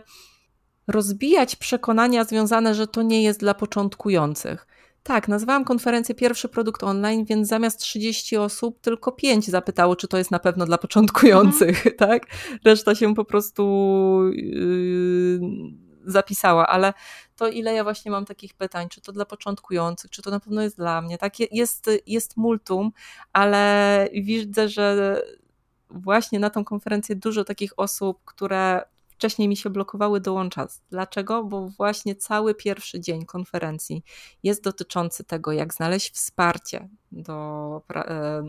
[0.88, 4.68] rozbijać przekonania związane, że to nie jest dla początkujących.
[5.04, 10.18] Tak, nazwałam konferencję pierwszy produkt online, więc zamiast 30 osób tylko 5 zapytało, czy to
[10.18, 11.96] jest na pewno dla początkujących, mhm.
[12.10, 12.26] tak?
[12.66, 13.64] Reszta się po prostu
[14.34, 15.40] yy,
[16.06, 16.94] zapisała, ale
[17.36, 20.62] to ile ja właśnie mam takich pytań, czy to dla początkujących, czy to na pewno
[20.62, 21.34] jest dla mnie, tak?
[21.52, 22.92] Jest, jest multum,
[23.34, 25.22] ale widzę, że
[25.90, 28.82] właśnie na tą konferencję dużo takich osób, które
[29.16, 30.68] wcześniej mi się blokowały, dołącza.
[30.90, 31.44] Dlaczego?
[31.44, 34.04] Bo właśnie cały pierwszy dzień konferencji
[34.44, 38.44] jest dotyczący tego, jak znaleźć wsparcie do e,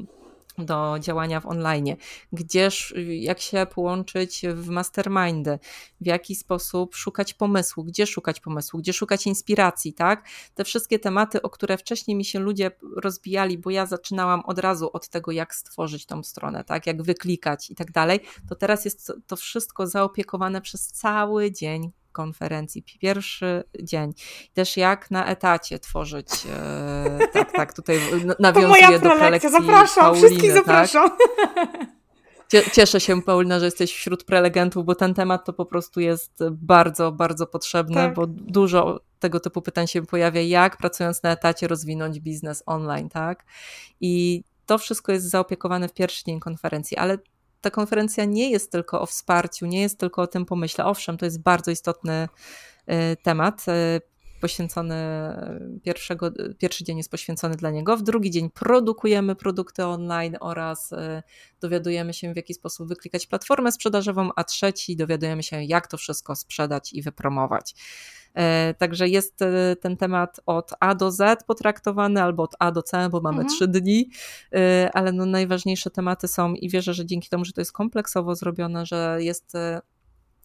[0.58, 1.96] do działania w online,
[2.32, 5.58] gdzież, jak się połączyć w mastermindy,
[6.00, 10.28] w jaki sposób szukać pomysłu, gdzie szukać pomysłu, gdzie szukać inspiracji, tak?
[10.54, 14.90] Te wszystkie tematy, o które wcześniej mi się ludzie rozbijali, bo ja zaczynałam od razu
[14.92, 16.86] od tego, jak stworzyć tą stronę, tak?
[16.86, 22.82] Jak wyklikać i tak dalej, to teraz jest to wszystko zaopiekowane przez cały dzień konferencji,
[22.82, 24.12] pierwszy dzień.
[24.54, 28.00] Też jak na etacie tworzyć, e, tak, tak, tutaj
[28.38, 30.64] nawiązuję do prelekcji Zapraszam, Pauliny, wszystkich tak?
[30.64, 31.10] zapraszam.
[32.72, 37.12] Cieszę się, Paulina, że jesteś wśród prelegentów, bo ten temat to po prostu jest bardzo,
[37.12, 38.14] bardzo potrzebny, tak.
[38.14, 43.44] bo dużo tego typu pytań się pojawia, jak pracując na etacie rozwinąć biznes online, tak?
[44.00, 47.18] I to wszystko jest zaopiekowane w pierwszy dzień konferencji, ale
[47.60, 50.84] ta konferencja nie jest tylko o wsparciu, nie jest tylko o tym pomyśle.
[50.84, 52.28] Owszem, to jest bardzo istotny
[52.90, 53.64] y, temat
[54.46, 54.94] y, poświęcony
[55.76, 60.94] y, pierwszego, pierwszy dzień jest poświęcony dla niego, w drugi dzień produkujemy produkty online oraz
[61.60, 66.36] dowiadujemy się w jaki sposób wyklikać platformę sprzedażową, a trzeci dowiadujemy się jak to wszystko
[66.36, 67.74] sprzedać i wypromować.
[68.36, 72.82] E, także jest e, ten temat od A do Z potraktowany, albo od A do
[72.82, 73.54] C, bo mamy mhm.
[73.54, 74.10] trzy dni,
[74.52, 78.34] e, ale no najważniejsze tematy są i wierzę, że dzięki temu, że to jest kompleksowo
[78.34, 79.52] zrobione, że jest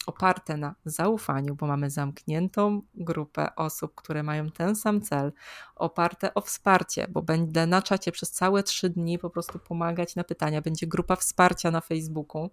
[0.07, 5.33] oparte na zaufaniu, bo mamy zamkniętą grupę osób, które mają ten sam cel,
[5.75, 10.23] oparte o wsparcie, bo będę na czacie przez całe trzy dni po prostu pomagać na
[10.23, 10.61] pytania.
[10.61, 12.49] Będzie grupa wsparcia na Facebooku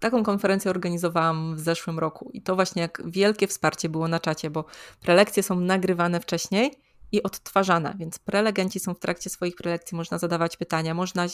[0.00, 4.50] taką konferencję organizowałam w zeszłym roku i to właśnie jak wielkie wsparcie było na czacie,
[4.50, 4.64] bo
[5.00, 10.56] prelekcje są nagrywane wcześniej i odtwarzana, więc prelegenci są w trakcie swoich prelekcji, można zadawać
[10.56, 11.26] pytania, można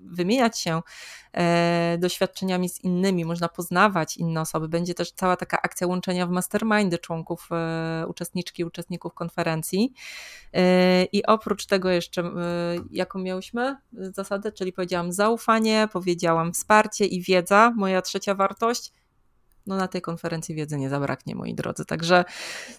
[0.00, 0.80] wymieniać się
[1.32, 4.68] e, doświadczeniami z innymi, można poznawać inne osoby.
[4.68, 9.92] Będzie też cała taka akcja łączenia w mastermindy członków, e, uczestniczki, uczestników konferencji.
[10.52, 12.32] E, I oprócz tego jeszcze, e,
[12.90, 18.92] jaką miałyśmy zasadę, czyli powiedziałam zaufanie, powiedziałam wsparcie i wiedza, moja trzecia wartość
[19.66, 21.84] no na tej konferencji wiedzy nie zabraknie, moi drodzy.
[21.84, 22.24] Także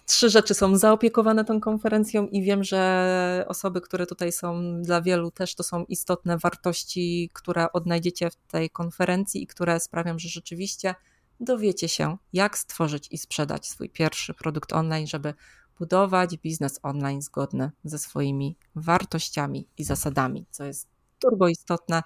[0.06, 5.30] trzy rzeczy są zaopiekowane tą konferencją i wiem, że osoby, które tutaj są, dla wielu
[5.30, 10.94] też to są istotne wartości, które odnajdziecie w tej konferencji i które sprawią, że rzeczywiście
[11.40, 15.34] dowiecie się, jak stworzyć i sprzedać swój pierwszy produkt online, żeby
[15.78, 22.02] budować biznes online zgodny ze swoimi wartościami i zasadami, co jest turbo istotne,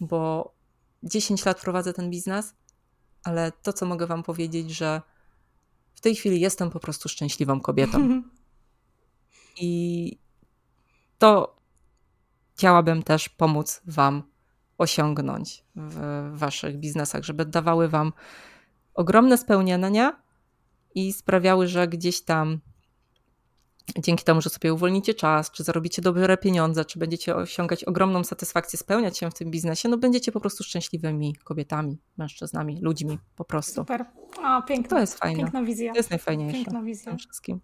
[0.00, 0.52] bo
[1.02, 2.54] 10 lat prowadzę ten biznes
[3.24, 5.02] ale to, co mogę Wam powiedzieć, że
[5.94, 7.98] w tej chwili jestem po prostu szczęśliwą kobietą.
[9.60, 10.18] I
[11.18, 11.56] to
[12.54, 14.22] chciałabym też pomóc Wam
[14.78, 18.12] osiągnąć w Waszych biznesach, żeby dawały Wam
[18.94, 20.22] ogromne spełnienia
[20.94, 22.60] i sprawiały, że gdzieś tam
[23.98, 28.78] dzięki temu, że sobie uwolnicie czas, czy zarobicie dobre pieniądze, czy będziecie osiągać ogromną satysfakcję,
[28.78, 33.74] spełniać się w tym biznesie, no będziecie po prostu szczęśliwymi kobietami, mężczyznami, ludźmi po prostu.
[33.74, 34.04] Super.
[34.42, 35.38] A, piękna, to jest fajne.
[35.38, 35.92] Piękna wizja.
[35.92, 36.56] To jest najfajniejsze.
[36.56, 37.16] Piękna wizja.
[37.16, 37.60] wszystkim.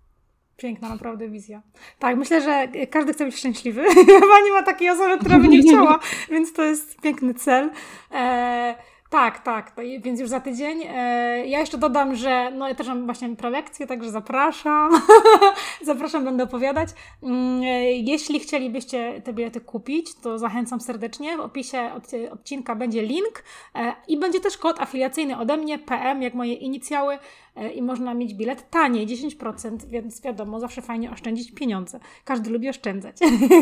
[0.57, 1.62] Piękna naprawdę wizja.
[1.99, 3.85] Tak, myślę, że każdy chce być szczęśliwy.
[3.95, 5.99] Chyba nie ma takiej osoby, która by nie chciała,
[6.33, 7.70] więc to jest piękny cel.
[8.11, 8.75] Eee,
[9.15, 10.83] tak, tak, więc już za tydzień.
[10.83, 14.93] E, ja jeszcze dodam, że no ja też mam właśnie prelekcję, także zapraszam.
[15.83, 16.89] zapraszam, będę opowiadać.
[17.23, 21.37] Mm, e, jeśli chcielibyście te bilety kupić, to zachęcam serdecznie.
[21.37, 21.91] W opisie
[22.33, 23.45] odcinka będzie link
[23.75, 27.19] e, i będzie też kod afiliacyjny ode mnie, PM, jak moje inicjały.
[27.57, 32.01] E, i można mieć bilet taniej, 10%, więc wiadomo, zawsze fajnie oszczędzić pieniądze.
[32.25, 33.17] Każdy lubi oszczędzać,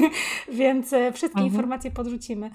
[0.53, 1.47] więc e, wszystkie mhm.
[1.47, 2.51] informacje podrzucimy.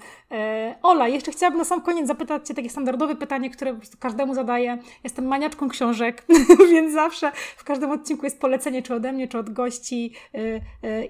[0.82, 4.78] Ola, jeszcze chciałabym na sam koniec zapytać Cię takie standardowe pytanie, które każdemu zadaję.
[5.04, 6.26] Jestem maniaczką książek,
[6.72, 10.12] więc zawsze w każdym odcinku jest polecenie, czy ode mnie, czy od gości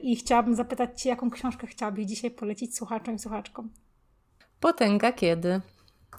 [0.02, 3.70] i chciałabym zapytać Cię, jaką książkę chciałabyś dzisiaj polecić słuchaczom i słuchaczkom?
[4.60, 5.60] Potęga kiedy?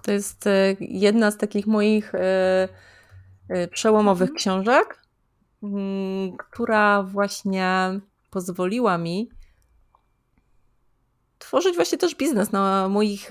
[0.01, 2.69] To jest e, jedna z takich moich e, e,
[3.71, 4.37] przełomowych mhm.
[4.37, 5.01] książek,
[5.63, 9.29] mm, która właśnie pozwoliła mi
[11.39, 13.29] tworzyć właśnie też biznes na moich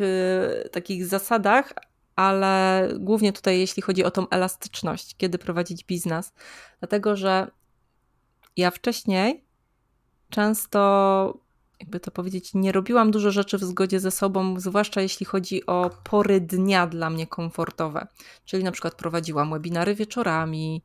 [0.72, 1.72] takich zasadach,
[2.16, 6.32] ale głównie tutaj jeśli chodzi o tą elastyczność, kiedy prowadzić biznes.
[6.78, 7.50] Dlatego, że
[8.56, 9.44] ja wcześniej
[10.30, 11.38] często
[11.80, 15.90] jakby to powiedzieć, nie robiłam dużo rzeczy w zgodzie ze sobą, zwłaszcza jeśli chodzi o
[16.04, 18.06] pory dnia dla mnie komfortowe.
[18.44, 20.82] Czyli na przykład prowadziłam webinary wieczorami,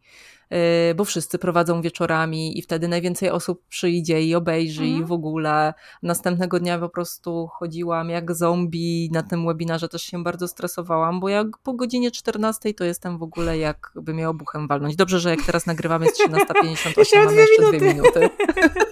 [0.52, 0.58] yy,
[0.96, 5.02] bo wszyscy prowadzą wieczorami i wtedy najwięcej osób przyjdzie i obejrzy mhm.
[5.02, 5.74] i w ogóle.
[6.04, 11.30] Następnego dnia po prostu chodziłam jak zombie na tym webinarze, też się bardzo stresowałam, bo
[11.30, 14.96] jak po godzinie 14 to jestem w ogóle jakby miał obuchem walnąć.
[14.96, 18.20] Dobrze, że jak teraz nagrywamy jest 13.58, mamy jeszcze dwie minuty.
[18.26, 18.30] Y,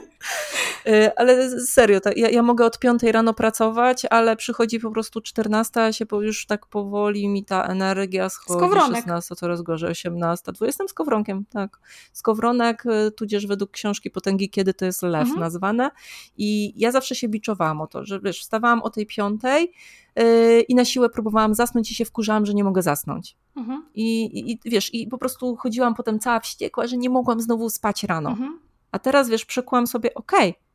[1.16, 5.92] ale serio, ja, ja, mogę od 5 rano pracować, ale przychodzi po prostu 14, a
[5.92, 8.58] się już tak powoli mi ta energia schodzi.
[8.58, 8.96] Skowronek.
[8.96, 10.52] 16, coraz gorzej, 18.
[10.60, 11.80] Jestem skowronkiem, tak.
[12.12, 15.40] Skowronek, y, tudzież według książki Potęgi Kiedy to jest lew mhm.
[15.40, 15.90] nazwane.
[16.36, 19.72] I ja zawsze się biczowałam o to, że wiesz, wstawałam o tej piątej,
[20.18, 23.36] y, i na siłę próbowałam zasnąć i się wkurzałam, że nie mogę zasnąć.
[23.56, 23.84] Mhm.
[23.94, 28.04] I, I, wiesz, i po prostu chodziłam potem cała wściekła, że nie mogłam znowu spać
[28.04, 28.30] rano.
[28.30, 28.58] Mhm.
[28.92, 30.70] A teraz, wiesz, przekułam sobie, okej, okay,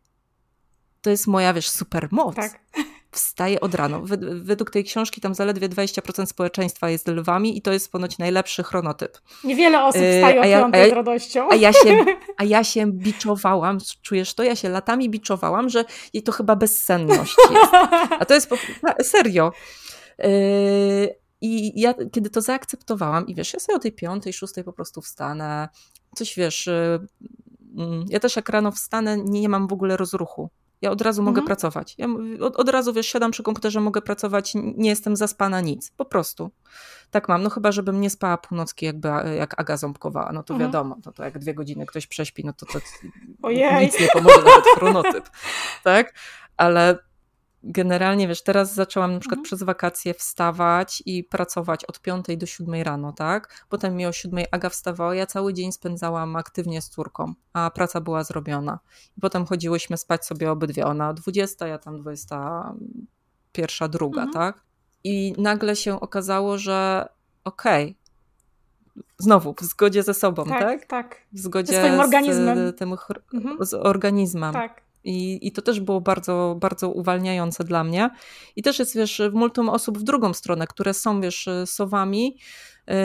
[1.05, 2.36] to jest moja, wiesz, super moc.
[2.36, 2.59] Tak.
[3.11, 4.01] Wstaję od rana.
[4.34, 9.18] Według tej książki tam zaledwie 20% społeczeństwa jest lwami i to jest ponoć najlepszy chronotyp.
[9.43, 11.47] Niewiele osób y, wstaje o ja, z radością.
[11.51, 12.05] A ja, się,
[12.38, 14.43] a ja się biczowałam, czujesz to?
[14.43, 17.74] Ja się latami biczowałam, że jej to chyba bezsenność jest.
[18.20, 18.55] A to jest po,
[19.03, 19.51] serio.
[20.20, 20.28] Yy,
[21.41, 25.01] I ja kiedy to zaakceptowałam i wiesz, ja sobie o tej piątej, szóstej po prostu
[25.01, 25.70] wstanę,
[26.16, 27.07] coś wiesz, yy,
[28.09, 30.49] ja też jak rano wstanę, nie, mam w ogóle rozruchu.
[30.82, 31.47] Ja od razu mogę mhm.
[31.47, 31.95] pracować.
[31.97, 32.07] Ja
[32.41, 35.91] od, od, razu, wiesz, siadam przy komputerze, mogę pracować, nie jestem zaspana, nic.
[35.97, 36.51] Po prostu.
[37.11, 37.43] Tak mam.
[37.43, 40.32] No chyba, żebym nie spała północki jakby, jak Aga ząbkowała.
[40.32, 40.69] No to mhm.
[40.71, 42.80] wiadomo, no to jak dwie godziny ktoś prześpi, no to, to
[43.82, 45.30] nic nie pomoże, nawet chronotyp.
[45.84, 46.13] Tak?
[46.57, 46.97] Ale
[47.66, 49.43] generalnie, wiesz, teraz zaczęłam na przykład mhm.
[49.43, 53.66] przez wakacje wstawać i pracować od 5 do 7 rano, tak?
[53.70, 58.01] Potem mi o 7 Aga wstawała, ja cały dzień spędzałam aktywnie z córką, a praca
[58.01, 58.80] była zrobiona.
[59.18, 64.34] I potem chodziłyśmy spać sobie obydwie, ona 20, ja tam 21, druga, mhm.
[64.34, 64.63] tak?
[65.03, 67.07] I nagle się okazało, że
[67.43, 68.05] okej, okay,
[69.18, 70.59] znowu w zgodzie ze sobą, tak?
[70.59, 71.22] Tak, tak.
[71.32, 72.57] W zgodzie ze swoim organizmem.
[72.57, 72.95] Z, tym,
[73.34, 73.57] mhm.
[73.66, 74.53] z organizmem.
[74.53, 74.84] Tak.
[75.06, 78.10] I, I to też było bardzo, bardzo uwalniające dla mnie.
[78.56, 82.38] I też jest, wiesz, w multum osób w drugą stronę, które są, wiesz, sowami,
[82.88, 82.95] yy,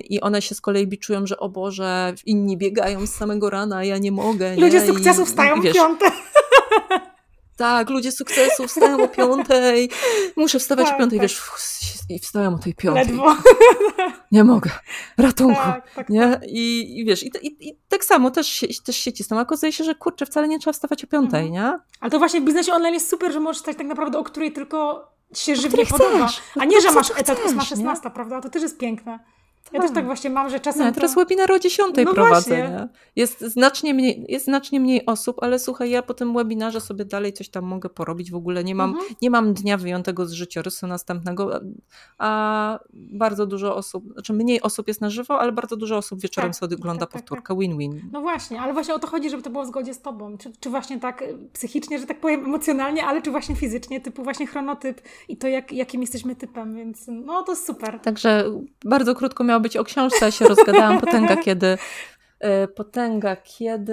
[0.00, 3.98] i one się z kolei biczują, że o Boże, inni biegają z samego rana, ja
[3.98, 4.56] nie mogę.
[4.56, 4.86] Ludzie nie?
[4.86, 6.06] sukcesu wstają w piąte.
[7.56, 9.90] Tak, ludzie sukcesu wstają o piątej.
[10.36, 11.28] Muszę wstawać tak, o piątej, tak.
[11.28, 11.42] wiesz,
[12.08, 13.04] i wstałem o tej piątej.
[13.04, 13.36] Ledwo.
[14.32, 14.70] Nie mogę.
[15.18, 15.60] Ratunku.
[15.60, 16.20] Tak, tak, nie?
[16.20, 16.42] Tak.
[16.48, 19.38] I, I wiesz, i, i, i, tak samo też też się cisną.
[19.38, 21.52] A okazuje się, że kurczę, wcale nie trzeba wstawać o piątej, mhm.
[21.52, 21.78] nie?
[22.00, 24.52] Ale to właśnie w biznesie online jest super, że możesz stać tak naprawdę o której
[24.52, 26.28] tylko się żywnie podoba.
[26.60, 28.40] A nie, że masz etat 8-16, prawda?
[28.40, 29.18] To też jest piękne.
[29.72, 30.86] Ja też tak, właśnie mam, że czasem.
[30.86, 31.20] Nie, teraz to...
[31.20, 32.56] webinar o 10 no prowadzę.
[32.56, 32.88] Nie?
[33.16, 37.32] Jest, znacznie mniej, jest znacznie mniej osób, ale słuchaj, ja po tym webinarze sobie dalej
[37.32, 38.30] coś tam mogę porobić.
[38.30, 39.14] W ogóle nie mam, mhm.
[39.22, 41.60] nie mam dnia wyjątego z życiorysu następnego,
[42.18, 46.50] a bardzo dużo osób, znaczy mniej osób jest na żywo, ale bardzo dużo osób wieczorem
[46.50, 47.60] tak, sobie ogląda tak, tak powtórkę tak.
[47.60, 48.00] win-win.
[48.12, 50.38] No właśnie, ale właśnie o to chodzi, żeby to było w zgodzie z tobą.
[50.38, 54.46] Czy, czy właśnie tak psychicznie, że tak powiem, emocjonalnie, ale czy właśnie fizycznie, typu właśnie
[54.46, 58.00] chronotyp i to, jak, jakim jesteśmy typem, więc no to super.
[58.00, 58.44] Także
[58.84, 61.78] bardzo krótko miało być o książce, ja się rozgadałam potęga kiedy.
[62.42, 63.92] E, potęga, kiedy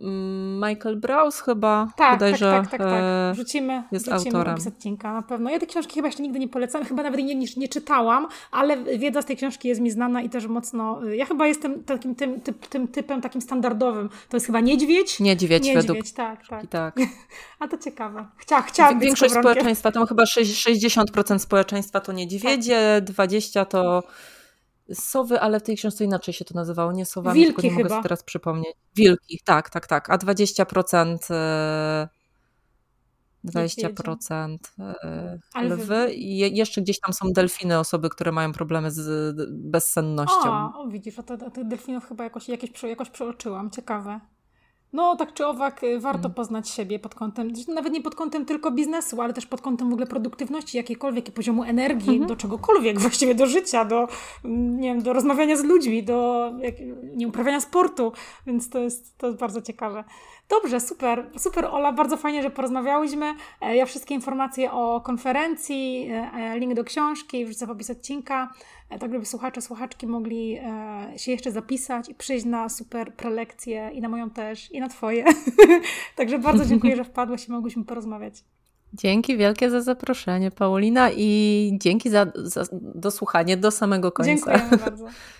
[0.00, 3.02] mm, Michael Browse chyba tak, bodajże tak, tak, tak, tak.
[3.02, 4.56] E, wrzucimy, jest wrzucimy autorem.
[4.68, 5.50] odcinka na pewno.
[5.50, 8.76] Ja tej książki chyba jeszcze nigdy nie polecam, chyba nawet nie, nie, nie, czytałam, ale
[8.98, 11.04] wiedza z tej książki jest mi znana i też mocno.
[11.04, 12.40] Ja chyba jestem takim tym,
[12.70, 14.08] tym typem takim standardowym.
[14.28, 15.20] To jest chyba niedźwiedź?
[15.20, 16.66] Niedźwiedź, niedźwiedź według tak, tak.
[16.66, 16.96] tak.
[17.60, 18.26] A to ciekawe.
[18.36, 24.02] Chcia, chciałam Większość społeczeństwa, to chyba 60% społeczeństwa to niedźwiedzie, 20% to
[24.94, 27.82] sowy, ale w tej książce inaczej się to nazywało, nie sowami, Wilki tylko nie chyba.
[27.82, 28.74] mogę sobie teraz przypomnieć.
[28.96, 31.18] Wilki, tak, tak, tak, a 20%
[33.44, 34.56] 20%
[35.04, 40.50] e, lwy i jeszcze gdzieś tam są delfiny, osoby, które mają problemy z bezsennością.
[40.50, 43.70] O, o widzisz, a tych delfinów chyba jakoś, jakoś, jakoś przeoczyłam.
[43.70, 44.20] Ciekawe.
[44.92, 46.34] No, tak czy owak, y, warto mm.
[46.34, 49.92] poznać siebie pod kątem, nawet nie pod kątem tylko biznesu, ale też pod kątem w
[49.92, 52.28] ogóle produktywności jakiejkolwiek i poziomu energii mm -hmm.
[52.28, 54.08] do czegokolwiek, właściwie do życia, do,
[54.44, 56.74] nie wiem, do rozmawiania z ludźmi, do jak,
[57.16, 58.12] nie uprawiania sportu,
[58.46, 60.04] więc to jest, to jest bardzo ciekawe.
[60.48, 63.34] Dobrze, super, super Ola, bardzo fajnie, że porozmawiałyśmy.
[63.60, 68.52] E, ja wszystkie informacje o konferencji, e, e, link do książki wrzucę w opis odcinka,
[69.00, 70.60] tak żeby słuchacze, słuchaczki mogli
[71.16, 75.24] się jeszcze zapisać i przyjść na super prelekcję i na moją też, i na Twoje.
[76.16, 78.34] Także bardzo dziękuję, że wpadłaś i mogłyśmy porozmawiać.
[78.92, 84.32] Dzięki wielkie za zaproszenie, Paulina, i dzięki za, za dosłuchanie do samego końca.
[84.32, 85.06] Dziękujemy bardzo.